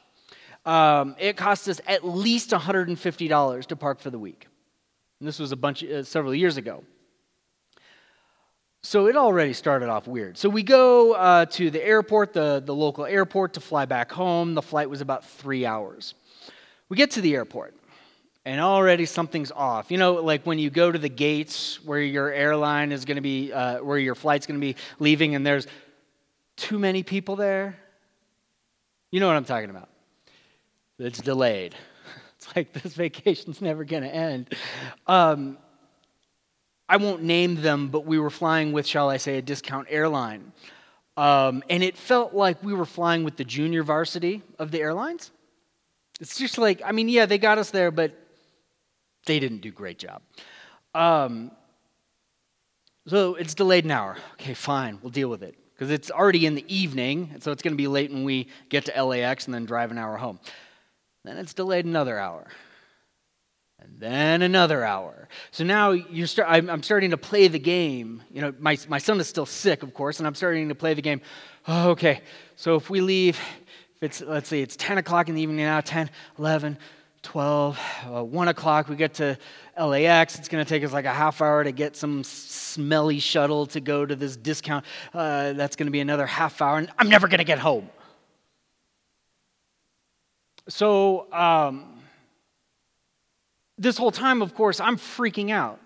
um, 0.69 1.17
it 1.19 1.39
cost 1.39 1.67
us 1.67 1.81
at 1.87 2.05
least 2.05 2.51
$150 2.51 3.67
to 3.67 3.77
park 3.77 4.01
for 4.01 4.11
the 4.11 4.19
week. 4.19 4.47
And 5.19 5.27
this 5.27 5.39
was 5.39 5.51
a 5.51 5.57
bunch 5.57 5.83
uh, 5.83 6.03
several 6.03 6.35
years 6.35 6.59
ago. 6.59 6.85
So 8.83 9.07
it 9.07 9.17
already 9.17 9.55
started 9.55 9.89
off 9.89 10.07
weird. 10.07 10.37
So 10.37 10.51
we 10.51 10.63
go 10.63 11.15
uh, 11.15 11.47
to 11.47 11.71
the 11.71 11.83
airport, 11.83 12.35
the, 12.35 12.63
the 12.65 12.75
local 12.75 13.07
airport, 13.07 13.55
to 13.55 13.61
fly 13.61 13.87
back 13.87 14.13
home. 14.13 14.55
The 14.55 14.63
flight 14.63 14.91
was 14.91 15.01
about 15.01 15.25
three 15.25 15.65
hours. 15.65 16.15
We 16.91 16.99
get 16.99 17.13
to 17.13 17.23
the 17.23 17.35
airport, 17.35 17.75
and 18.49 18.63
already 18.63 19.05
something's 19.05 19.53
off. 19.53 19.91
You 19.91 19.99
know, 19.99 20.15
like 20.15 20.47
when 20.47 20.59
you 20.59 20.71
go 20.71 20.91
to 20.91 20.99
the 20.99 21.11
gates 21.11 21.85
where 21.85 22.01
your 22.01 22.33
airline 22.33 22.93
is 22.93 23.05
going 23.05 23.17
to 23.17 23.21
be, 23.21 23.53
uh, 23.53 23.83
where 23.83 23.99
your 23.99 24.15
flight's 24.15 24.47
going 24.47 24.59
to 24.59 24.67
be 24.67 24.75
leaving, 24.99 25.35
and 25.35 25.47
there's 25.47 25.67
too 26.57 26.79
many 26.79 27.03
people 27.03 27.37
there. 27.37 27.79
You 29.11 29.21
know 29.21 29.27
what 29.27 29.37
I'm 29.37 29.45
talking 29.45 29.69
about 29.69 29.91
it's 30.99 31.21
delayed. 31.21 31.75
It's 32.39 32.55
like 32.55 32.73
this 32.73 32.95
vacation's 32.95 33.61
never 33.61 33.83
going 33.83 34.05
to 34.05 34.15
end. 34.15 34.55
Um, 35.09 35.59
I 36.89 36.99
won't 36.99 37.25
name 37.25 37.57
them, 37.61 37.89
but 37.89 38.07
we 38.07 38.21
were 38.21 38.31
flying 38.31 38.71
with, 38.71 38.87
shall 38.87 39.11
I 39.11 39.17
say, 39.17 39.39
a 39.39 39.43
discount 39.43 39.89
airline. 39.91 40.53
Um, 41.17 41.65
and 41.69 41.83
it 41.83 41.97
felt 41.97 42.35
like 42.35 42.63
we 42.63 42.75
were 42.75 42.85
flying 42.85 43.25
with 43.25 43.37
the 43.37 43.43
junior 43.43 43.83
varsity 43.83 44.43
of 44.57 44.71
the 44.71 44.81
airlines. 44.81 45.33
It's 46.21 46.39
just 46.39 46.59
like, 46.59 46.81
I 46.85 46.93
mean, 46.93 47.09
yeah, 47.09 47.27
they 47.27 47.39
got 47.39 47.59
us 47.59 47.73
there, 47.73 47.91
but 47.91 48.17
they 49.29 49.39
didn't 49.39 49.61
do 49.61 49.71
great 49.71 49.99
job. 49.99 50.23
Um, 50.95 51.53
so 53.07 53.37
it's 53.37 53.55
delayed 53.55 53.85
an 53.85 53.93
hour. 53.93 54.17
Okay, 54.33 54.55
fine, 54.55 54.99
we'll 55.01 55.11
deal 55.11 55.29
with 55.29 55.45
it. 55.45 55.55
Because 55.73 55.93
it's 55.93 56.11
already 56.11 56.45
in 56.45 56.57
the 56.57 56.65
evening, 56.67 57.37
so 57.39 57.53
it's 57.53 57.63
going 57.63 57.73
to 57.73 57.77
be 57.77 57.87
late 57.87 58.11
when 58.11 58.25
we 58.25 58.49
get 58.69 58.87
to 58.87 59.05
LAX 59.05 59.45
and 59.45 59.55
then 59.55 59.65
drive 59.65 59.93
an 59.93 59.99
hour 59.99 60.17
home. 60.17 60.41
Then 61.25 61.37
it's 61.37 61.55
delayed 61.55 61.85
another 61.85 62.19
hour 62.19 62.49
and 63.81 64.01
then 64.01 64.43
another 64.43 64.85
hour. 64.85 65.29
So 65.51 65.65
now 65.65 65.93
you 65.93 66.27
start, 66.27 66.49
I'm, 66.51 66.69
I'm, 66.69 66.83
starting 66.83 67.11
to 67.11 67.17
play 67.17 67.49
the 67.49 67.59
game. 67.59 68.23
You 68.33 68.41
know, 68.41 68.55
my, 68.59 68.77
my 68.89 68.99
son 68.99 69.21
is 69.21 69.29
still 69.29 69.47
sick, 69.47 69.83
of 69.83 69.95
course, 69.95 70.19
and 70.19 70.27
I'm 70.27 70.35
starting 70.35 70.69
to 70.69 70.75
play 70.75 70.95
the 70.95 71.03
game. 71.03 71.21
Oh, 71.67 71.91
okay, 71.91 72.23
so 72.57 72.75
if 72.75 72.91
we 72.91 73.01
leave, 73.01 73.39
if 73.97 74.03
it's, 74.03 74.21
let's 74.21 74.49
see, 74.49 74.63
it's 74.63 74.77
10 74.77 74.99
o'clock 74.99 75.29
in 75.29 75.35
the 75.35 75.43
evening 75.43 75.59
now, 75.59 75.81
10, 75.81 76.11
11, 76.39 76.79
12, 77.23 77.79
uh, 78.07 78.25
1 78.25 78.49
o'clock, 78.49 78.89
we 78.89 78.97
get 78.97 79.15
to 79.15 79.39
LAX. 79.79 80.39
It's 80.39 80.49
going 80.49 80.65
to 80.65 80.69
take 80.69 80.85
us 80.85 80.93
like 80.93 81.05
a 81.05 81.13
half 81.13 81.43
hour 81.43 81.65
to 81.65 81.73
get 81.73 81.97
some 81.97 82.25
smelly 82.25 83.19
shuttle 83.19 83.67
to 83.67 83.81
go 83.81 84.07
to 84.07 84.15
this 84.15 84.37
discount. 84.37 84.85
Uh, 85.13 85.53
that's 85.53 85.77
going 85.77 85.87
to 85.87 85.93
be 85.93 86.01
another 86.01 86.27
half 86.27 86.63
hour, 86.63 86.79
and 86.79 86.91
I'm 86.99 87.09
never 87.09 87.29
going 87.29 87.39
to 87.39 87.45
get 87.45 87.59
home. 87.59 87.89
So, 90.69 91.33
um, 91.33 91.99
this 93.79 93.97
whole 93.97 94.11
time, 94.11 94.43
of 94.43 94.55
course, 94.55 94.81
I'm 94.81 94.97
freaking 94.97 95.51
out 95.51 95.81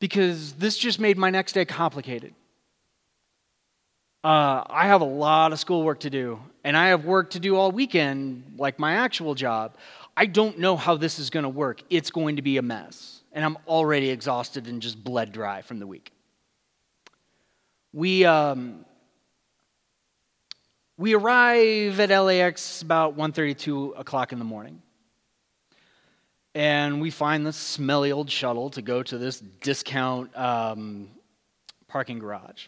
because 0.00 0.52
this 0.54 0.76
just 0.76 0.98
made 0.98 1.16
my 1.16 1.30
next 1.30 1.52
day 1.52 1.64
complicated. 1.64 2.34
Uh, 4.22 4.64
I 4.68 4.86
have 4.88 5.00
a 5.00 5.06
lot 5.06 5.52
of 5.52 5.58
schoolwork 5.58 6.00
to 6.00 6.10
do, 6.10 6.40
and 6.62 6.76
I 6.76 6.88
have 6.88 7.06
work 7.06 7.30
to 7.30 7.40
do 7.40 7.56
all 7.56 7.72
weekend, 7.72 8.56
like 8.58 8.78
my 8.78 8.96
actual 8.96 9.34
job. 9.34 9.76
I 10.20 10.26
don't 10.26 10.58
know 10.58 10.76
how 10.76 10.98
this 10.98 11.18
is 11.18 11.30
going 11.30 11.44
to 11.44 11.48
work. 11.48 11.82
It's 11.88 12.10
going 12.10 12.36
to 12.36 12.42
be 12.42 12.58
a 12.58 12.62
mess, 12.62 13.22
and 13.32 13.42
I'm 13.42 13.56
already 13.66 14.10
exhausted 14.10 14.66
and 14.66 14.82
just 14.82 15.02
bled 15.02 15.32
dry 15.32 15.62
from 15.62 15.78
the 15.78 15.86
week. 15.86 16.12
We, 17.94 18.26
um, 18.26 18.84
we 20.98 21.14
arrive 21.14 21.98
at 22.00 22.10
LAX 22.10 22.82
about 22.82 23.16
1.32 23.16 23.98
o'clock 23.98 24.32
in 24.32 24.38
the 24.38 24.44
morning 24.44 24.82
and 26.54 27.00
we 27.00 27.10
find 27.10 27.46
this 27.46 27.56
smelly 27.56 28.12
old 28.12 28.30
shuttle 28.30 28.68
to 28.70 28.82
go 28.82 29.02
to 29.02 29.16
this 29.16 29.40
discount 29.40 30.36
um, 30.36 31.08
parking 31.88 32.18
garage. 32.18 32.66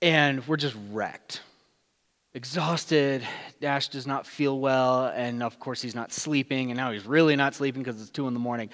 And 0.00 0.46
we're 0.48 0.56
just 0.56 0.76
wrecked. 0.90 1.42
Exhausted. 2.38 3.26
Dash 3.60 3.88
does 3.88 4.06
not 4.06 4.24
feel 4.24 4.60
well, 4.60 5.06
and 5.06 5.42
of 5.42 5.58
course, 5.58 5.82
he's 5.82 5.96
not 5.96 6.12
sleeping, 6.12 6.70
and 6.70 6.78
now 6.78 6.92
he's 6.92 7.04
really 7.04 7.34
not 7.34 7.52
sleeping 7.52 7.82
because 7.82 8.00
it's 8.00 8.12
two 8.12 8.28
in 8.28 8.32
the 8.32 8.38
morning. 8.38 8.70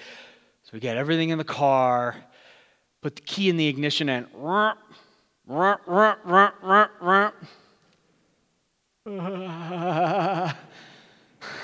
So 0.61 0.69
we 0.73 0.79
get 0.79 0.97
everything 0.97 1.29
in 1.29 1.39
the 1.39 1.43
car, 1.43 2.15
put 3.01 3.15
the 3.15 3.23
key 3.23 3.49
in 3.49 3.57
the 3.57 3.67
ignition, 3.67 4.07
and 4.07 4.27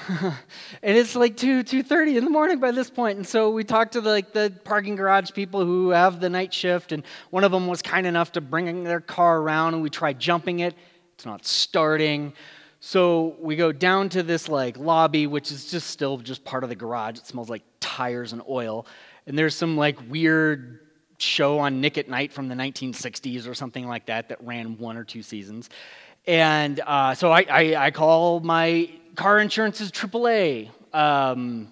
and 0.10 0.36
it's 0.82 1.16
like 1.16 1.38
2 1.38 1.64
2.30 1.64 2.18
in 2.18 2.26
the 2.26 2.32
morning 2.32 2.60
by 2.60 2.72
this 2.72 2.90
point 2.90 3.18
and 3.18 3.28
so 3.28 3.50
we 3.50 3.64
talked 3.64 3.94
to 3.94 4.02
the, 4.02 4.10
like 4.10 4.32
the 4.32 4.54
parking 4.64 4.96
garage 4.96 5.32
people 5.32 5.66
who 5.66 5.90
have 5.90 6.20
the 6.20 6.30
night 6.30 6.54
shift 6.54 6.92
and 6.92 7.04
one 7.32 7.44
of 7.44 7.52
them 7.52 7.66
was 7.66 7.82
kind 7.82 8.06
enough 8.06 8.32
to 8.32 8.42
bring 8.42 8.84
their 8.84 9.02
car 9.02 9.40
around 9.40 9.74
and 9.74 9.82
we 9.82 9.90
tried 9.90 10.20
jumping 10.20 10.60
it 10.60 10.76
it's 11.22 11.26
not 11.28 11.46
starting 11.46 12.34
so 12.80 13.36
we 13.40 13.56
go 13.56 13.72
down 13.72 14.10
to 14.10 14.24
this 14.24 14.50
like 14.50 14.76
lobby 14.80 15.28
which 15.28 15.52
is 15.52 15.70
just 15.70 15.88
still 15.92 16.18
just 16.18 16.44
part 16.44 16.64
of 16.64 16.70
the 16.70 16.76
garage 16.76 17.20
it 17.20 17.28
smells 17.28 17.48
like 17.48 17.62
tires 17.80 18.34
and 18.34 18.42
oil 18.50 18.88
and 19.28 19.38
there's 19.38 19.54
some 19.56 19.78
like 19.78 19.98
weird 20.10 20.80
show 21.20 21.60
on 21.60 21.80
Nick 21.80 22.00
at 22.00 22.10
Nite 22.10 22.34
from 22.34 22.48
the 22.48 22.56
1960s 22.56 23.48
or 23.48 23.54
something 23.54 23.88
like 23.88 24.08
that 24.08 24.30
that 24.30 24.44
ran 24.44 24.80
one 24.80 24.98
or 24.98 25.04
two 25.04 25.22
seasons 25.22 25.70
and 26.26 26.80
uh, 26.80 27.14
so 27.14 27.32
I, 27.32 27.46
I, 27.50 27.86
I 27.86 27.92
call 27.92 28.40
my 28.40 28.90
car 29.16 29.40
insurance 29.40 29.82
is 29.82 29.92
AAA, 29.92 30.70
um, 30.94 31.72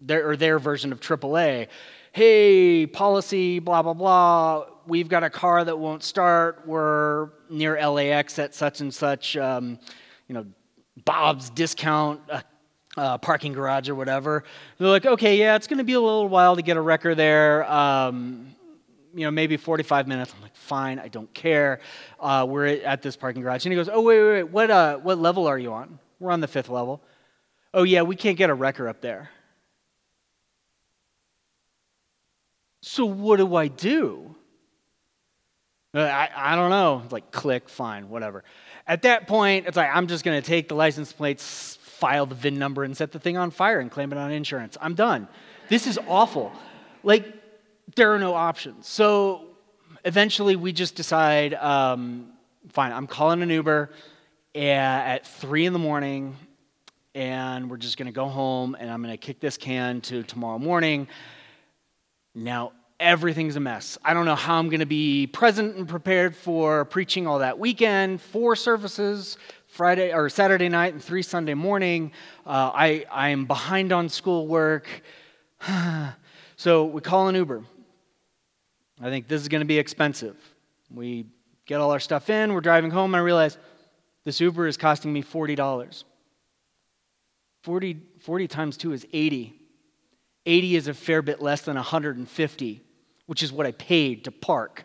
their, 0.00 0.30
or 0.30 0.36
their 0.36 0.58
version 0.58 0.92
of 0.92 1.00
AAA. 1.00 1.68
Hey, 2.12 2.86
policy, 2.86 3.58
blah, 3.58 3.82
blah, 3.82 3.94
blah. 3.94 4.66
We've 4.86 5.08
got 5.08 5.22
a 5.22 5.30
car 5.30 5.64
that 5.64 5.78
won't 5.78 6.02
start. 6.02 6.62
We're 6.66 7.30
near 7.48 7.80
LAX 7.86 8.38
at 8.38 8.54
such 8.54 8.80
and 8.80 8.92
such, 8.92 9.36
um, 9.36 9.78
you 10.28 10.34
know, 10.34 10.46
Bob's 11.04 11.50
discount 11.50 12.20
uh, 12.30 12.42
uh, 12.96 13.18
parking 13.18 13.52
garage 13.52 13.88
or 13.88 13.94
whatever. 13.94 14.44
They're 14.78 14.88
like, 14.88 15.06
okay, 15.06 15.38
yeah, 15.38 15.56
it's 15.56 15.66
going 15.66 15.78
to 15.78 15.84
be 15.84 15.94
a 15.94 16.00
little 16.00 16.28
while 16.28 16.56
to 16.56 16.62
get 16.62 16.76
a 16.76 16.80
wrecker 16.80 17.14
there. 17.14 17.70
Um, 17.70 18.54
you 19.14 19.24
know, 19.24 19.30
maybe 19.30 19.56
45 19.56 20.08
minutes. 20.08 20.32
I'm 20.34 20.42
like, 20.42 20.56
fine, 20.56 20.98
I 20.98 21.08
don't 21.08 21.32
care. 21.34 21.80
Uh, 22.18 22.46
we're 22.48 22.66
at 22.66 23.02
this 23.02 23.16
parking 23.16 23.42
garage. 23.42 23.64
And 23.64 23.72
he 23.72 23.76
goes, 23.76 23.88
oh, 23.92 24.00
wait, 24.00 24.22
wait, 24.22 24.32
wait, 24.32 24.50
what, 24.50 24.70
uh, 24.70 24.96
what 24.98 25.18
level 25.18 25.46
are 25.46 25.58
you 25.58 25.72
on? 25.72 25.98
We're 26.18 26.30
on 26.30 26.40
the 26.40 26.48
fifth 26.48 26.68
level. 26.68 27.02
Oh, 27.74 27.82
yeah, 27.82 28.02
we 28.02 28.16
can't 28.16 28.36
get 28.36 28.50
a 28.50 28.54
wrecker 28.54 28.88
up 28.88 29.00
there. 29.00 29.30
So, 32.80 33.06
what 33.06 33.36
do 33.36 33.54
I 33.54 33.68
do? 33.68 34.31
Uh, 35.94 36.00
I, 36.00 36.30
I 36.34 36.56
don't 36.56 36.70
know. 36.70 37.02
Like, 37.10 37.30
click, 37.30 37.68
fine, 37.68 38.08
whatever. 38.08 38.44
At 38.86 39.02
that 39.02 39.26
point, 39.26 39.66
it's 39.66 39.76
like, 39.76 39.90
I'm 39.92 40.06
just 40.06 40.24
going 40.24 40.40
to 40.40 40.46
take 40.46 40.68
the 40.68 40.74
license 40.74 41.12
plates, 41.12 41.78
file 41.82 42.24
the 42.26 42.34
VIN 42.34 42.58
number, 42.58 42.82
and 42.82 42.96
set 42.96 43.12
the 43.12 43.18
thing 43.18 43.36
on 43.36 43.50
fire 43.50 43.78
and 43.78 43.90
claim 43.90 44.10
it 44.10 44.18
on 44.18 44.32
insurance. 44.32 44.78
I'm 44.80 44.94
done. 44.94 45.28
This 45.68 45.86
is 45.86 45.98
awful. 46.08 46.52
Like, 47.02 47.30
there 47.94 48.14
are 48.14 48.18
no 48.18 48.34
options. 48.34 48.88
So, 48.88 49.44
eventually, 50.04 50.56
we 50.56 50.72
just 50.72 50.94
decide 50.94 51.54
um, 51.54 52.32
fine, 52.70 52.92
I'm 52.92 53.06
calling 53.06 53.42
an 53.42 53.50
Uber 53.50 53.90
at 54.54 55.26
three 55.26 55.66
in 55.66 55.72
the 55.72 55.78
morning, 55.78 56.36
and 57.14 57.70
we're 57.70 57.76
just 57.76 57.98
going 57.98 58.06
to 58.06 58.12
go 58.12 58.28
home, 58.28 58.76
and 58.78 58.90
I'm 58.90 59.02
going 59.02 59.12
to 59.12 59.18
kick 59.18 59.40
this 59.40 59.58
can 59.58 60.00
to 60.02 60.22
tomorrow 60.22 60.58
morning. 60.58 61.06
Now, 62.34 62.72
everything's 63.02 63.56
a 63.56 63.60
mess. 63.60 63.98
I 64.04 64.14
don't 64.14 64.24
know 64.24 64.36
how 64.36 64.58
I'm 64.58 64.68
going 64.68 64.80
to 64.80 64.86
be 64.86 65.26
present 65.26 65.76
and 65.76 65.88
prepared 65.88 66.36
for 66.36 66.84
preaching 66.84 67.26
all 67.26 67.40
that 67.40 67.58
weekend, 67.58 68.20
four 68.20 68.56
services, 68.56 69.36
Friday 69.66 70.12
or 70.12 70.28
Saturday 70.28 70.68
night 70.68 70.92
and 70.92 71.02
three 71.02 71.22
Sunday 71.22 71.54
morning. 71.54 72.12
Uh, 72.46 72.70
I, 72.72 73.04
I 73.10 73.30
am 73.30 73.46
behind 73.46 73.92
on 73.92 74.08
schoolwork. 74.08 74.86
so 76.56 76.84
we 76.84 77.00
call 77.00 77.28
an 77.28 77.34
Uber. 77.34 77.64
I 79.00 79.10
think 79.10 79.26
this 79.26 79.42
is 79.42 79.48
going 79.48 79.62
to 79.62 79.66
be 79.66 79.78
expensive. 79.78 80.36
We 80.90 81.26
get 81.66 81.80
all 81.80 81.90
our 81.90 82.00
stuff 82.00 82.30
in, 82.30 82.52
we're 82.52 82.60
driving 82.60 82.90
home, 82.90 83.14
and 83.14 83.20
I 83.20 83.24
realize 83.24 83.58
this 84.24 84.40
Uber 84.40 84.66
is 84.66 84.76
costing 84.76 85.12
me 85.12 85.22
$40. 85.22 86.04
40, 87.62 88.00
40 88.20 88.48
times 88.48 88.76
2 88.76 88.92
is 88.92 89.06
80. 89.12 89.54
80 90.46 90.76
is 90.76 90.88
a 90.88 90.94
fair 90.94 91.22
bit 91.22 91.40
less 91.40 91.62
than 91.62 91.76
150, 91.76 92.82
which 93.26 93.42
is 93.42 93.52
what 93.52 93.66
I 93.66 93.72
paid 93.72 94.24
to 94.24 94.30
park. 94.30 94.84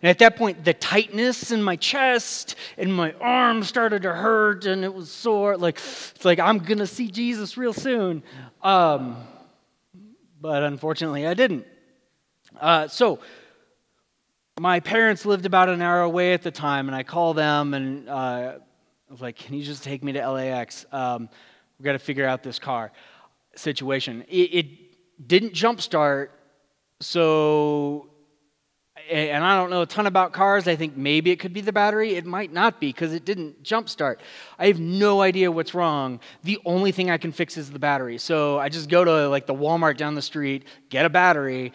And 0.00 0.08
at 0.08 0.18
that 0.20 0.36
point, 0.36 0.64
the 0.64 0.74
tightness 0.74 1.50
in 1.50 1.62
my 1.62 1.76
chest 1.76 2.54
and 2.76 2.94
my 2.94 3.12
arm 3.20 3.64
started 3.64 4.02
to 4.02 4.12
hurt, 4.12 4.64
and 4.64 4.84
it 4.84 4.94
was 4.94 5.10
sore. 5.10 5.56
Like 5.56 5.76
it's 5.76 6.24
like 6.24 6.38
I'm 6.38 6.58
gonna 6.58 6.86
see 6.86 7.08
Jesus 7.08 7.56
real 7.56 7.72
soon. 7.72 8.22
Um, 8.62 9.16
but 10.40 10.62
unfortunately, 10.62 11.26
I 11.26 11.34
didn't. 11.34 11.66
Uh, 12.60 12.86
so 12.86 13.18
my 14.60 14.78
parents 14.78 15.26
lived 15.26 15.46
about 15.46 15.68
an 15.68 15.82
hour 15.82 16.02
away 16.02 16.32
at 16.32 16.42
the 16.42 16.50
time, 16.52 16.88
and 16.88 16.94
I 16.94 17.02
called 17.02 17.36
them 17.36 17.74
and 17.74 18.08
uh, 18.08 18.12
I 18.12 19.12
was 19.12 19.20
like, 19.20 19.36
"Can 19.36 19.54
you 19.54 19.64
just 19.64 19.82
take 19.82 20.04
me 20.04 20.12
to 20.12 20.30
LAX? 20.30 20.86
Um, 20.92 21.28
we 21.78 21.84
got 21.84 21.92
to 21.92 21.98
figure 21.98 22.26
out 22.26 22.44
this 22.44 22.60
car 22.60 22.92
situation." 23.56 24.22
It, 24.28 24.54
it 24.54 25.28
didn't 25.28 25.54
jumpstart, 25.54 26.28
so 27.00 28.10
and 29.10 29.44
I 29.44 29.56
don't 29.56 29.70
know 29.70 29.82
a 29.82 29.86
ton 29.86 30.06
about 30.06 30.32
cars. 30.32 30.68
I 30.68 30.76
think 30.76 30.96
maybe 30.96 31.30
it 31.30 31.36
could 31.38 31.52
be 31.52 31.60
the 31.60 31.72
battery. 31.72 32.14
It 32.14 32.26
might 32.26 32.52
not 32.52 32.80
be 32.80 32.88
because 32.88 33.12
it 33.12 33.24
didn't 33.24 33.62
jump 33.62 33.88
start. 33.88 34.20
I 34.58 34.66
have 34.66 34.80
no 34.80 35.22
idea 35.22 35.50
what's 35.50 35.74
wrong. 35.74 36.20
The 36.44 36.58
only 36.64 36.92
thing 36.92 37.10
I 37.10 37.16
can 37.16 37.32
fix 37.32 37.56
is 37.56 37.70
the 37.70 37.78
battery. 37.78 38.18
So 38.18 38.58
I 38.58 38.68
just 38.68 38.90
go 38.90 39.04
to 39.04 39.28
like 39.28 39.46
the 39.46 39.54
Walmart 39.54 39.96
down 39.96 40.14
the 40.14 40.22
street, 40.22 40.64
get 40.90 41.06
a 41.06 41.10
battery, 41.10 41.72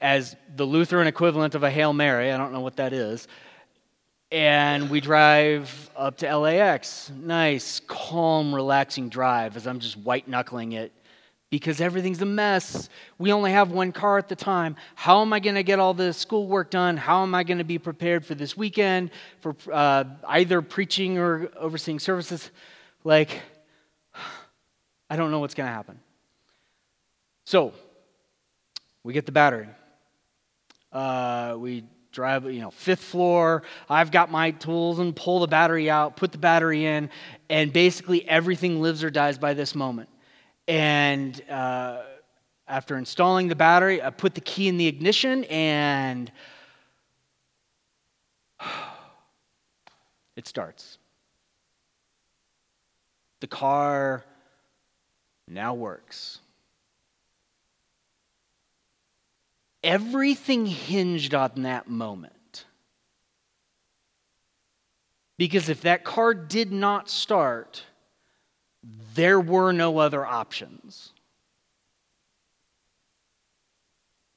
as 0.00 0.36
the 0.56 0.66
Lutheran 0.66 1.06
equivalent 1.06 1.54
of 1.54 1.62
a 1.62 1.70
Hail 1.70 1.92
Mary. 1.92 2.32
I 2.32 2.36
don't 2.36 2.52
know 2.52 2.60
what 2.60 2.76
that 2.76 2.92
is. 2.92 3.28
And 4.32 4.90
we 4.90 5.00
drive 5.00 5.90
up 5.96 6.18
to 6.18 6.36
LAX. 6.36 7.12
Nice, 7.14 7.80
calm, 7.86 8.54
relaxing 8.54 9.08
drive 9.08 9.56
as 9.56 9.66
I'm 9.66 9.78
just 9.78 9.96
white 9.96 10.26
knuckling 10.26 10.72
it 10.72 10.92
because 11.58 11.80
everything's 11.80 12.20
a 12.20 12.26
mess. 12.26 12.88
We 13.16 13.32
only 13.32 13.52
have 13.52 13.70
one 13.70 13.92
car 13.92 14.18
at 14.18 14.28
the 14.28 14.34
time. 14.34 14.74
How 14.96 15.22
am 15.22 15.32
I 15.32 15.38
going 15.38 15.54
to 15.54 15.62
get 15.62 15.78
all 15.78 15.94
the 15.94 16.12
schoolwork 16.12 16.68
done? 16.68 16.96
How 16.96 17.22
am 17.22 17.32
I 17.32 17.44
going 17.44 17.58
to 17.58 17.64
be 17.64 17.78
prepared 17.78 18.26
for 18.26 18.34
this 18.34 18.56
weekend, 18.56 19.12
for 19.38 19.54
uh, 19.72 20.02
either 20.26 20.62
preaching 20.62 21.16
or 21.16 21.48
overseeing 21.56 22.00
services? 22.00 22.50
Like, 23.04 23.40
I 25.08 25.14
don't 25.14 25.30
know 25.30 25.38
what's 25.38 25.54
going 25.54 25.68
to 25.68 25.72
happen. 25.72 26.00
So, 27.44 27.72
we 29.04 29.12
get 29.12 29.24
the 29.24 29.30
battery. 29.30 29.68
Uh, 30.92 31.54
we 31.56 31.84
drive, 32.10 32.50
you 32.52 32.62
know, 32.62 32.72
fifth 32.72 33.04
floor. 33.04 33.62
I've 33.88 34.10
got 34.10 34.28
my 34.28 34.50
tools 34.50 34.98
and 34.98 35.14
pull 35.14 35.38
the 35.38 35.46
battery 35.46 35.88
out, 35.88 36.16
put 36.16 36.32
the 36.32 36.38
battery 36.38 36.84
in, 36.84 37.10
and 37.48 37.72
basically 37.72 38.28
everything 38.28 38.82
lives 38.82 39.04
or 39.04 39.10
dies 39.10 39.38
by 39.38 39.54
this 39.54 39.76
moment. 39.76 40.08
And 40.66 41.40
uh, 41.50 42.02
after 42.66 42.96
installing 42.96 43.48
the 43.48 43.56
battery, 43.56 44.02
I 44.02 44.10
put 44.10 44.34
the 44.34 44.40
key 44.40 44.68
in 44.68 44.76
the 44.78 44.86
ignition 44.86 45.44
and 45.44 46.32
it 50.36 50.48
starts. 50.48 50.98
The 53.40 53.46
car 53.46 54.24
now 55.46 55.74
works. 55.74 56.40
Everything 59.82 60.64
hinged 60.64 61.34
on 61.34 61.62
that 61.64 61.88
moment. 61.88 62.64
Because 65.36 65.68
if 65.68 65.82
that 65.82 66.04
car 66.04 66.32
did 66.32 66.72
not 66.72 67.10
start, 67.10 67.82
there 69.14 69.40
were 69.40 69.72
no 69.72 69.98
other 69.98 70.24
options. 70.24 71.12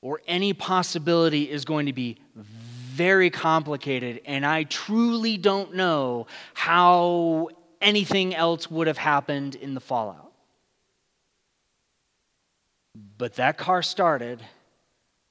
Or 0.02 0.22
any 0.28 0.54
possibility 0.54 1.50
is 1.50 1.66
going 1.66 1.88
to 1.88 1.94
be 1.94 2.18
very 2.36 3.30
complicated, 3.30 4.22
and 4.26 4.46
I 4.46 4.64
truly 4.64 5.38
don't 5.38 5.76
know 5.76 6.28
how 6.54 7.50
anything 7.82 8.34
else 8.34 8.72
would 8.72 8.88
have 8.88 8.98
happened 8.98 9.56
in 9.56 9.74
the 9.74 9.80
fallout. 9.80 10.32
But 13.18 13.36
that 13.36 13.58
car 13.58 13.82
started. 13.84 14.42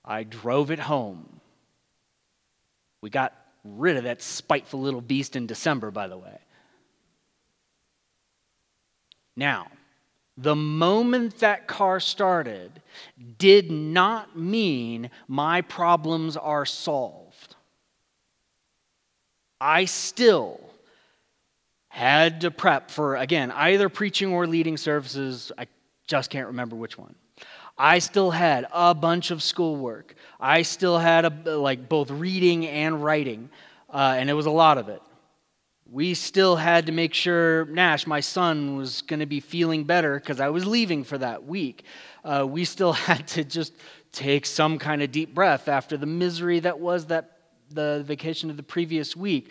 I 0.04 0.22
drove 0.22 0.70
it 0.70 0.78
home. 0.78 1.40
We 3.00 3.10
got 3.10 3.34
rid 3.64 3.96
of 3.96 4.04
that 4.04 4.22
spiteful 4.22 4.80
little 4.80 5.00
beast 5.00 5.34
in 5.34 5.46
December, 5.46 5.90
by 5.90 6.06
the 6.06 6.16
way. 6.16 6.38
Now, 9.36 9.68
the 10.38 10.56
moment 10.56 11.38
that 11.38 11.66
car 11.66 12.00
started 12.00 12.82
did 13.38 13.70
not 13.70 14.36
mean 14.38 15.10
my 15.28 15.62
problems 15.62 16.36
are 16.36 16.66
solved. 16.66 17.54
I 19.60 19.86
still 19.86 20.60
had 21.88 22.42
to 22.42 22.50
prep 22.50 22.90
for, 22.90 23.16
again, 23.16 23.50
either 23.50 23.88
preaching 23.88 24.32
or 24.32 24.46
leading 24.46 24.76
services. 24.76 25.52
I 25.56 25.66
just 26.06 26.30
can't 26.30 26.48
remember 26.48 26.76
which 26.76 26.98
one. 26.98 27.14
I 27.78 27.98
still 27.98 28.30
had 28.30 28.66
a 28.72 28.94
bunch 28.94 29.30
of 29.30 29.42
schoolwork. 29.42 30.14
I 30.40 30.62
still 30.62 30.98
had 30.98 31.24
a, 31.24 31.56
like 31.56 31.88
both 31.88 32.10
reading 32.10 32.66
and 32.66 33.02
writing, 33.02 33.50
uh, 33.90 34.16
and 34.18 34.28
it 34.28 34.34
was 34.34 34.46
a 34.46 34.50
lot 34.50 34.76
of 34.78 34.88
it 34.88 35.02
we 35.90 36.14
still 36.14 36.56
had 36.56 36.86
to 36.86 36.92
make 36.92 37.14
sure 37.14 37.64
Nash, 37.66 38.06
my 38.06 38.20
son, 38.20 38.76
was 38.76 39.02
going 39.02 39.20
to 39.20 39.26
be 39.26 39.40
feeling 39.40 39.84
better 39.84 40.18
because 40.18 40.40
I 40.40 40.48
was 40.48 40.66
leaving 40.66 41.04
for 41.04 41.18
that 41.18 41.44
week. 41.44 41.84
Uh, 42.24 42.46
we 42.48 42.64
still 42.64 42.92
had 43.08 43.26
to 43.28 43.44
just 43.44 43.72
take 44.12 44.46
some 44.46 44.78
kind 44.78 45.02
of 45.02 45.12
deep 45.12 45.34
breath 45.34 45.68
after 45.68 45.96
the 45.96 46.06
misery 46.06 46.60
that 46.60 46.80
was 46.80 47.06
that 47.06 47.32
the 47.70 48.02
vacation 48.06 48.48
of 48.48 48.56
the 48.56 48.62
previous 48.62 49.16
week. 49.16 49.50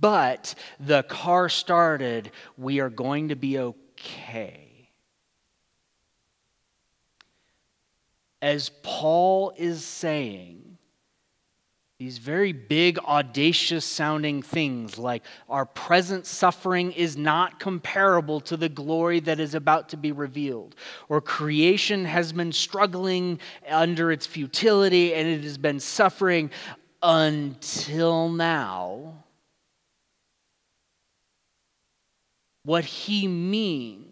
But 0.00 0.54
the 0.78 1.02
car 1.04 1.48
started. 1.48 2.32
We 2.56 2.80
are 2.80 2.90
going 2.90 3.28
to 3.28 3.36
be 3.36 3.58
okay. 3.58 4.90
As 8.42 8.70
Paul 8.82 9.52
is 9.56 9.84
saying, 9.84 10.69
these 12.00 12.16
very 12.16 12.52
big, 12.52 12.98
audacious 13.00 13.84
sounding 13.84 14.40
things 14.40 14.96
like 14.96 15.22
our 15.50 15.66
present 15.66 16.24
suffering 16.24 16.92
is 16.92 17.14
not 17.14 17.60
comparable 17.60 18.40
to 18.40 18.56
the 18.56 18.70
glory 18.70 19.20
that 19.20 19.38
is 19.38 19.54
about 19.54 19.90
to 19.90 19.98
be 19.98 20.10
revealed, 20.10 20.74
or 21.10 21.20
creation 21.20 22.06
has 22.06 22.32
been 22.32 22.52
struggling 22.52 23.38
under 23.68 24.10
its 24.10 24.24
futility 24.24 25.12
and 25.12 25.28
it 25.28 25.42
has 25.42 25.58
been 25.58 25.78
suffering 25.78 26.50
until 27.02 28.30
now. 28.30 29.22
What 32.64 32.86
he 32.86 33.28
means 33.28 34.09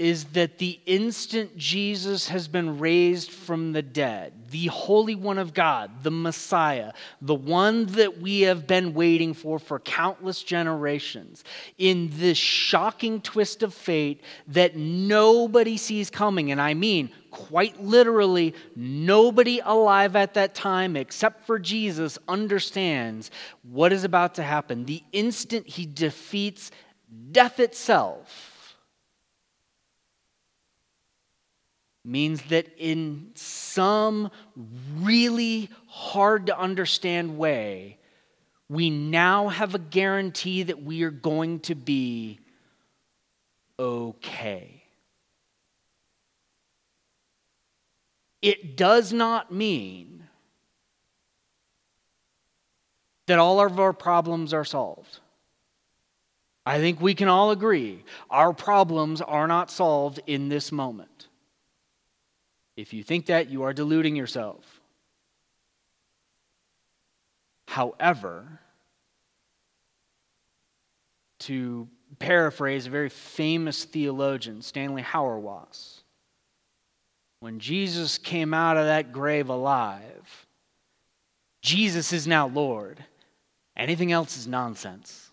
is 0.00 0.24
that 0.32 0.56
the 0.56 0.80
instant 0.86 1.54
Jesus 1.58 2.28
has 2.28 2.48
been 2.48 2.78
raised 2.78 3.30
from 3.30 3.72
the 3.72 3.82
dead, 3.82 4.32
the 4.50 4.68
Holy 4.68 5.14
One 5.14 5.36
of 5.36 5.52
God, 5.52 6.02
the 6.02 6.10
Messiah, 6.10 6.94
the 7.20 7.34
one 7.34 7.84
that 7.84 8.18
we 8.18 8.40
have 8.40 8.66
been 8.66 8.94
waiting 8.94 9.34
for 9.34 9.58
for 9.58 9.78
countless 9.78 10.42
generations, 10.42 11.44
in 11.76 12.08
this 12.14 12.38
shocking 12.38 13.20
twist 13.20 13.62
of 13.62 13.74
fate 13.74 14.22
that 14.48 14.74
nobody 14.74 15.76
sees 15.76 16.08
coming, 16.08 16.50
and 16.50 16.62
I 16.62 16.72
mean 16.72 17.10
quite 17.30 17.80
literally, 17.80 18.54
nobody 18.74 19.60
alive 19.62 20.16
at 20.16 20.32
that 20.34 20.54
time 20.54 20.96
except 20.96 21.44
for 21.46 21.58
Jesus 21.58 22.18
understands 22.26 23.30
what 23.62 23.92
is 23.92 24.02
about 24.02 24.34
to 24.36 24.42
happen. 24.42 24.86
The 24.86 25.04
instant 25.12 25.66
he 25.66 25.84
defeats 25.84 26.70
death 27.32 27.60
itself 27.60 28.49
means 32.04 32.42
that 32.42 32.66
in 32.78 33.30
some 33.34 34.30
really 34.98 35.68
hard 35.86 36.46
to 36.46 36.58
understand 36.58 37.36
way, 37.36 37.98
we 38.68 38.88
now 38.88 39.48
have 39.48 39.74
a 39.74 39.78
guarantee 39.78 40.62
that 40.62 40.82
we 40.82 41.02
are 41.02 41.10
going 41.10 41.60
to 41.60 41.74
be 41.74 42.38
okay. 43.78 44.84
It 48.42 48.76
does 48.76 49.12
not 49.12 49.52
mean 49.52 50.24
that 53.26 53.38
all 53.38 53.60
of 53.60 53.78
our 53.78 53.92
problems 53.92 54.54
are 54.54 54.64
solved. 54.64 55.20
I 56.64 56.78
think 56.78 57.00
we 57.00 57.14
can 57.14 57.28
all 57.28 57.50
agree 57.50 58.04
our 58.30 58.52
problems 58.52 59.20
are 59.20 59.46
not 59.46 59.70
solved 59.70 60.20
in 60.26 60.48
this 60.48 60.72
moment. 60.72 61.28
If 62.80 62.94
you 62.94 63.02
think 63.02 63.26
that, 63.26 63.50
you 63.50 63.64
are 63.64 63.74
deluding 63.74 64.16
yourself. 64.16 64.80
However, 67.68 68.58
to 71.40 71.88
paraphrase 72.18 72.86
a 72.86 72.90
very 72.90 73.10
famous 73.10 73.84
theologian, 73.84 74.62
Stanley 74.62 75.02
Hauerwas, 75.02 76.00
when 77.40 77.58
Jesus 77.58 78.16
came 78.16 78.54
out 78.54 78.78
of 78.78 78.86
that 78.86 79.12
grave 79.12 79.50
alive, 79.50 80.46
Jesus 81.60 82.14
is 82.14 82.26
now 82.26 82.48
Lord. 82.48 83.04
Anything 83.76 84.10
else 84.10 84.38
is 84.38 84.46
nonsense. 84.46 85.29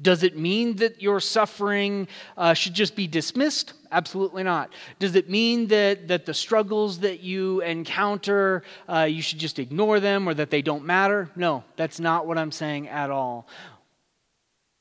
Does 0.00 0.22
it 0.22 0.36
mean 0.36 0.76
that 0.76 1.02
your 1.02 1.18
suffering 1.18 2.06
uh, 2.36 2.54
should 2.54 2.74
just 2.74 2.94
be 2.94 3.08
dismissed? 3.08 3.72
Absolutely 3.90 4.44
not. 4.44 4.72
Does 5.00 5.16
it 5.16 5.28
mean 5.28 5.66
that, 5.68 6.06
that 6.06 6.24
the 6.24 6.34
struggles 6.34 7.00
that 7.00 7.20
you 7.20 7.62
encounter, 7.62 8.62
uh, 8.88 9.08
you 9.10 9.22
should 9.22 9.38
just 9.38 9.58
ignore 9.58 9.98
them 9.98 10.28
or 10.28 10.34
that 10.34 10.50
they 10.50 10.62
don't 10.62 10.84
matter? 10.84 11.28
No, 11.34 11.64
that's 11.74 11.98
not 11.98 12.28
what 12.28 12.38
I'm 12.38 12.52
saying 12.52 12.88
at 12.88 13.10
all. 13.10 13.48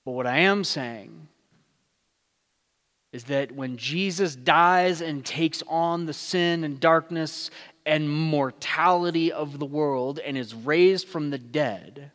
But 0.06 0.12
what 0.12 0.28
I 0.28 0.40
am 0.40 0.64
saying 0.64 1.28
is 3.12 3.24
that 3.26 3.52
when 3.52 3.78
Jesus 3.78 4.36
dies 4.36 5.02
and 5.02 5.26
takes 5.26 5.64
on 5.68 6.06
the 6.06 6.14
sin 6.14 6.64
and 6.64 6.80
darkness 6.80 7.50
and 7.88 8.08
mortality 8.08 9.32
of 9.32 9.58
the 9.58 9.66
world 9.66 10.20
and 10.20 10.38
is 10.38 10.54
raised 10.54 11.08
from 11.08 11.32
the 11.32 11.40
dead, 11.40 12.12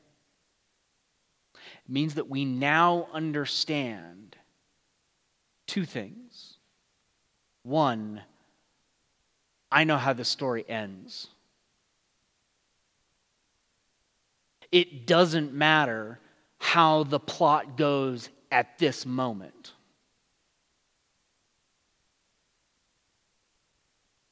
it 1.86 1.92
means 1.92 2.14
that 2.14 2.28
we 2.28 2.44
now 2.44 3.08
understand 3.12 4.36
two 5.66 5.84
things. 5.84 6.54
One, 7.62 8.22
I 9.70 9.84
know 9.84 9.96
how 9.96 10.12
the 10.12 10.24
story 10.24 10.64
ends. 10.68 11.28
It 14.70 15.06
doesn't 15.06 15.52
matter 15.52 16.18
how 16.58 17.04
the 17.04 17.20
plot 17.20 17.76
goes 17.76 18.28
at 18.50 18.78
this 18.78 19.04
moment. 19.04 19.72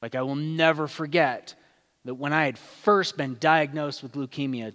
Like, 0.01 0.15
I 0.15 0.23
will 0.23 0.37
never 0.37 0.87
forget 0.87 1.55
that 2.05 2.15
when 2.15 2.33
I 2.33 2.47
had 2.47 2.59
first 2.59 3.17
been 3.17 3.37
diagnosed 3.39 4.03
with 4.03 4.13
leukemia 4.13 4.73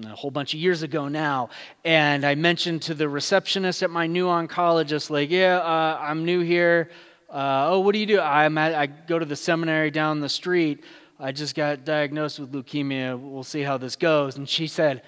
a 0.00 0.08
whole 0.08 0.30
bunch 0.30 0.54
of 0.54 0.60
years 0.60 0.82
ago 0.82 1.08
now, 1.08 1.50
and 1.84 2.24
I 2.24 2.34
mentioned 2.34 2.82
to 2.82 2.94
the 2.94 3.08
receptionist 3.08 3.82
at 3.82 3.90
my 3.90 4.06
new 4.06 4.26
oncologist, 4.26 5.10
like, 5.10 5.30
yeah, 5.30 5.58
uh, 5.58 5.98
I'm 6.00 6.24
new 6.24 6.40
here. 6.40 6.90
Uh, 7.28 7.68
oh, 7.70 7.80
what 7.80 7.92
do 7.92 7.98
you 7.98 8.06
do? 8.06 8.20
I'm 8.20 8.56
at, 8.58 8.74
I 8.74 8.86
go 8.86 9.18
to 9.18 9.26
the 9.26 9.36
seminary 9.36 9.90
down 9.90 10.20
the 10.20 10.28
street. 10.28 10.84
I 11.18 11.32
just 11.32 11.54
got 11.54 11.84
diagnosed 11.84 12.38
with 12.40 12.52
leukemia. 12.52 13.18
We'll 13.18 13.42
see 13.44 13.60
how 13.62 13.76
this 13.76 13.96
goes. 13.96 14.36
And 14.36 14.48
she 14.48 14.66
said, 14.66 15.02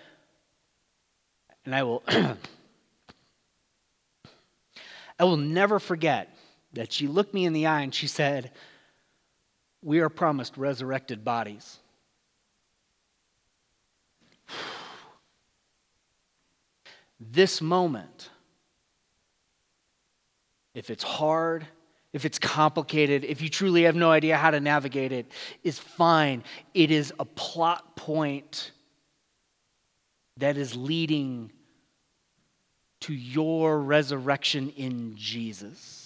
and 1.64 1.75
I 1.75 1.83
will, 1.83 2.03
I 5.18 5.25
will 5.25 5.38
never 5.38 5.79
forget 5.79 6.37
that 6.75 6.92
she 6.92 7.07
looked 7.07 7.33
me 7.33 7.47
in 7.47 7.53
the 7.53 7.66
eye 7.66 7.81
and 7.81 7.94
she 7.94 8.07
said, 8.07 8.51
We 9.83 10.01
are 10.01 10.11
promised 10.11 10.57
resurrected 10.57 11.25
bodies. 11.25 11.79
This 17.32 17.60
moment, 17.60 18.30
if 20.74 20.90
it's 20.90 21.04
hard, 21.04 21.66
if 22.12 22.24
it's 22.24 22.38
complicated, 22.38 23.24
if 23.24 23.42
you 23.42 23.48
truly 23.48 23.82
have 23.82 23.96
no 23.96 24.10
idea 24.10 24.37
how 24.37 24.50
to 24.50 24.60
navigate 24.60 25.12
it, 25.12 25.30
is 25.62 25.78
fine. 25.78 26.44
It 26.74 26.90
is 26.90 27.12
a 27.18 27.24
plot 27.24 27.96
point 27.96 28.72
that 30.37 30.56
is 30.56 30.74
leading 30.74 31.52
to 33.00 33.14
your 33.14 33.80
resurrection 33.80 34.70
in 34.76 35.14
Jesus 35.16 36.03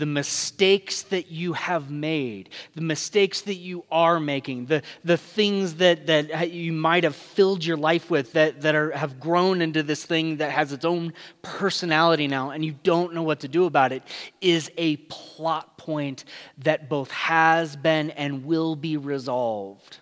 the 0.00 0.06
mistakes 0.06 1.02
that 1.02 1.30
you 1.30 1.52
have 1.52 1.90
made, 1.90 2.48
the 2.74 2.80
mistakes 2.80 3.42
that 3.42 3.56
you 3.56 3.84
are 3.92 4.18
making, 4.18 4.64
the, 4.64 4.82
the 5.04 5.18
things 5.18 5.74
that, 5.74 6.06
that 6.06 6.50
you 6.50 6.72
might 6.72 7.04
have 7.04 7.14
filled 7.14 7.62
your 7.62 7.76
life 7.76 8.10
with 8.10 8.32
that, 8.32 8.62
that 8.62 8.74
are, 8.74 8.92
have 8.92 9.20
grown 9.20 9.60
into 9.60 9.82
this 9.82 10.02
thing 10.02 10.38
that 10.38 10.50
has 10.52 10.72
its 10.72 10.86
own 10.86 11.12
personality 11.42 12.26
now 12.26 12.48
and 12.48 12.64
you 12.64 12.74
don't 12.82 13.12
know 13.12 13.22
what 13.22 13.40
to 13.40 13.48
do 13.48 13.66
about 13.66 13.92
it, 13.92 14.02
is 14.40 14.70
a 14.78 14.96
plot 14.96 15.76
point 15.76 16.24
that 16.56 16.88
both 16.88 17.10
has 17.10 17.76
been 17.76 18.08
and 18.12 18.46
will 18.46 18.74
be 18.74 18.96
resolved 18.96 19.98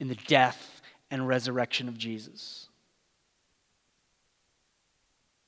in 0.00 0.08
the 0.08 0.18
death 0.26 0.82
and 1.12 1.28
resurrection 1.28 1.86
of 1.86 1.96
Jesus. 1.96 2.68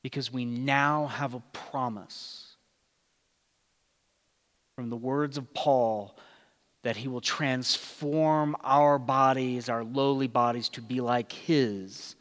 Because 0.00 0.32
we 0.32 0.44
now 0.44 1.08
have 1.08 1.34
a 1.34 1.42
promise 1.52 2.51
from 4.76 4.90
the 4.90 4.96
words 4.96 5.36
of 5.36 5.52
Paul 5.54 6.16
that 6.82 6.96
he 6.96 7.08
will 7.08 7.20
transform 7.20 8.56
our 8.62 8.98
bodies, 8.98 9.68
our 9.68 9.84
lowly 9.84 10.26
bodies, 10.26 10.68
to 10.70 10.80
be 10.80 11.00
like 11.00 11.30
his 11.30 12.16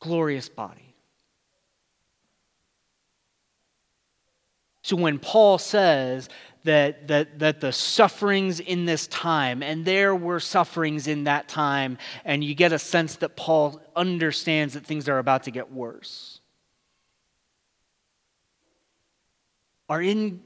glorious 0.00 0.48
body. 0.48 0.94
So 4.82 4.96
when 4.96 5.18
Paul 5.18 5.58
says 5.58 6.28
that, 6.64 7.08
that, 7.08 7.40
that 7.40 7.60
the 7.60 7.72
sufferings 7.72 8.60
in 8.60 8.84
this 8.84 9.06
time, 9.08 9.62
and 9.62 9.84
there 9.84 10.14
were 10.14 10.40
sufferings 10.40 11.06
in 11.06 11.24
that 11.24 11.48
time, 11.48 11.98
and 12.24 12.42
you 12.42 12.54
get 12.54 12.72
a 12.72 12.78
sense 12.78 13.16
that 13.16 13.36
Paul 13.36 13.80
understands 13.94 14.74
that 14.74 14.86
things 14.86 15.08
are 15.08 15.18
about 15.18 15.44
to 15.44 15.50
get 15.50 15.72
worse, 15.72 16.40
are 19.88 20.02
in 20.02 20.40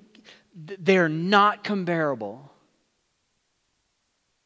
they're 0.55 1.09
not 1.09 1.65
comparable 1.65 2.51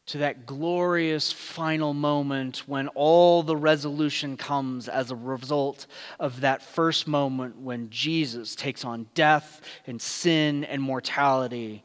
to 0.06 0.18
that 0.18 0.44
glorious 0.44 1.32
final 1.32 1.94
moment 1.94 2.58
when 2.66 2.88
all 2.88 3.42
the 3.42 3.56
resolution 3.56 4.36
comes 4.36 4.88
as 4.88 5.10
a 5.10 5.16
result 5.16 5.86
of 6.20 6.42
that 6.42 6.62
first 6.62 7.08
moment 7.08 7.58
when 7.58 7.88
Jesus 7.88 8.54
takes 8.54 8.84
on 8.84 9.06
death 9.14 9.62
and 9.86 10.00
sin 10.00 10.64
and 10.64 10.82
mortality 10.82 11.82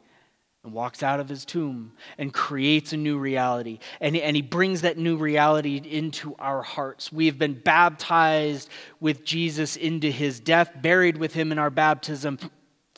and 0.62 0.74
walks 0.74 1.02
out 1.02 1.20
of 1.20 1.30
his 1.30 1.46
tomb 1.46 1.92
and 2.18 2.34
creates 2.34 2.92
a 2.92 2.96
new 2.98 3.16
reality. 3.16 3.78
And, 4.02 4.14
and 4.14 4.36
he 4.36 4.42
brings 4.42 4.82
that 4.82 4.98
new 4.98 5.16
reality 5.16 5.80
into 5.82 6.34
our 6.38 6.60
hearts. 6.60 7.10
We 7.10 7.24
have 7.26 7.38
been 7.38 7.54
baptized 7.54 8.68
with 9.00 9.24
Jesus 9.24 9.76
into 9.76 10.10
his 10.10 10.40
death, 10.40 10.70
buried 10.82 11.16
with 11.16 11.32
him 11.32 11.52
in 11.52 11.58
our 11.58 11.70
baptism, 11.70 12.38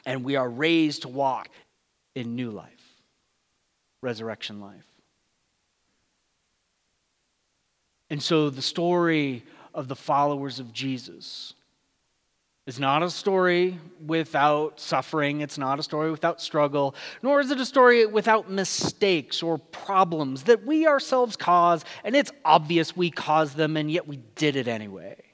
and 0.04 0.24
we 0.24 0.36
are 0.36 0.48
raised 0.48 1.02
to 1.02 1.08
walk 1.08 1.48
in 2.14 2.34
new 2.36 2.50
life, 2.50 2.68
resurrection 4.02 4.60
life. 4.60 4.86
And 8.10 8.22
so 8.22 8.50
the 8.50 8.62
story 8.62 9.42
of 9.74 9.88
the 9.88 9.96
followers 9.96 10.58
of 10.58 10.72
Jesus 10.72 11.54
is 12.66 12.78
not 12.78 13.02
a 13.02 13.10
story 13.10 13.78
without 14.06 14.78
suffering. 14.78 15.40
It's 15.40 15.58
not 15.58 15.78
a 15.80 15.82
story 15.82 16.10
without 16.10 16.40
struggle, 16.40 16.94
nor 17.22 17.40
is 17.40 17.50
it 17.50 17.58
a 17.58 17.66
story 17.66 18.06
without 18.06 18.50
mistakes 18.50 19.42
or 19.42 19.58
problems 19.58 20.44
that 20.44 20.64
we 20.64 20.86
ourselves 20.86 21.36
cause, 21.36 21.84
and 22.04 22.14
it's 22.14 22.30
obvious 22.44 22.96
we 22.96 23.10
caused 23.10 23.56
them, 23.56 23.76
and 23.76 23.90
yet 23.90 24.06
we 24.06 24.18
did 24.36 24.56
it 24.56 24.68
anyway 24.68 25.31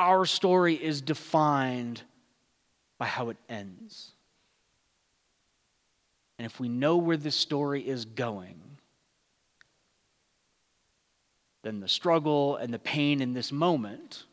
our 0.00 0.24
story 0.24 0.74
is 0.74 1.02
defined 1.02 2.00
by 2.96 3.04
how 3.04 3.28
it 3.28 3.36
ends. 3.50 4.12
And 6.38 6.46
if 6.46 6.58
we 6.58 6.70
know 6.70 6.96
where 6.96 7.18
this 7.18 7.36
story 7.36 7.86
is 7.86 8.06
going, 8.06 8.58
then 11.62 11.80
the 11.80 11.88
struggle 11.88 12.56
and 12.56 12.72
the 12.72 12.78
pain 12.78 13.20
in 13.20 13.34
this 13.34 13.52
moment 13.52 14.24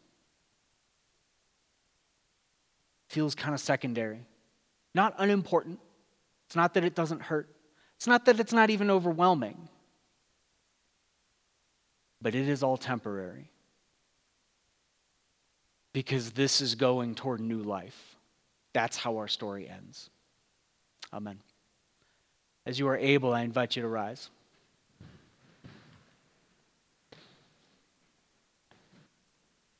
feels 3.10 3.36
kind 3.36 3.54
of 3.54 3.60
secondary. 3.60 4.22
Not 4.96 5.16
unimportant. 5.18 5.82
It's 6.46 6.56
not 6.56 6.76
that 6.76 6.86
it 6.86 6.96
doesn't 6.96 7.24
hurt. 7.24 7.50
It's 7.98 8.08
not 8.08 8.24
that 8.26 8.40
it's 8.40 8.54
not 8.54 8.70
even 8.70 8.90
overwhelming. 8.90 9.68
But 12.22 12.36
it 12.36 12.48
is 12.48 12.64
all 12.64 12.78
temporary 12.78 13.50
because 15.98 16.30
this 16.34 16.62
is 16.62 16.76
going 16.76 17.16
toward 17.16 17.40
new 17.40 17.58
life. 17.58 18.16
That's 18.72 18.98
how 18.98 19.18
our 19.18 19.28
story 19.28 19.68
ends. 19.68 20.12
Amen. 21.12 21.40
As 22.68 22.78
you 22.78 22.88
are 22.88 22.98
able, 22.98 23.34
I 23.34 23.42
invite 23.42 23.76
you 23.76 23.82
to 23.82 23.88
rise. 23.88 24.30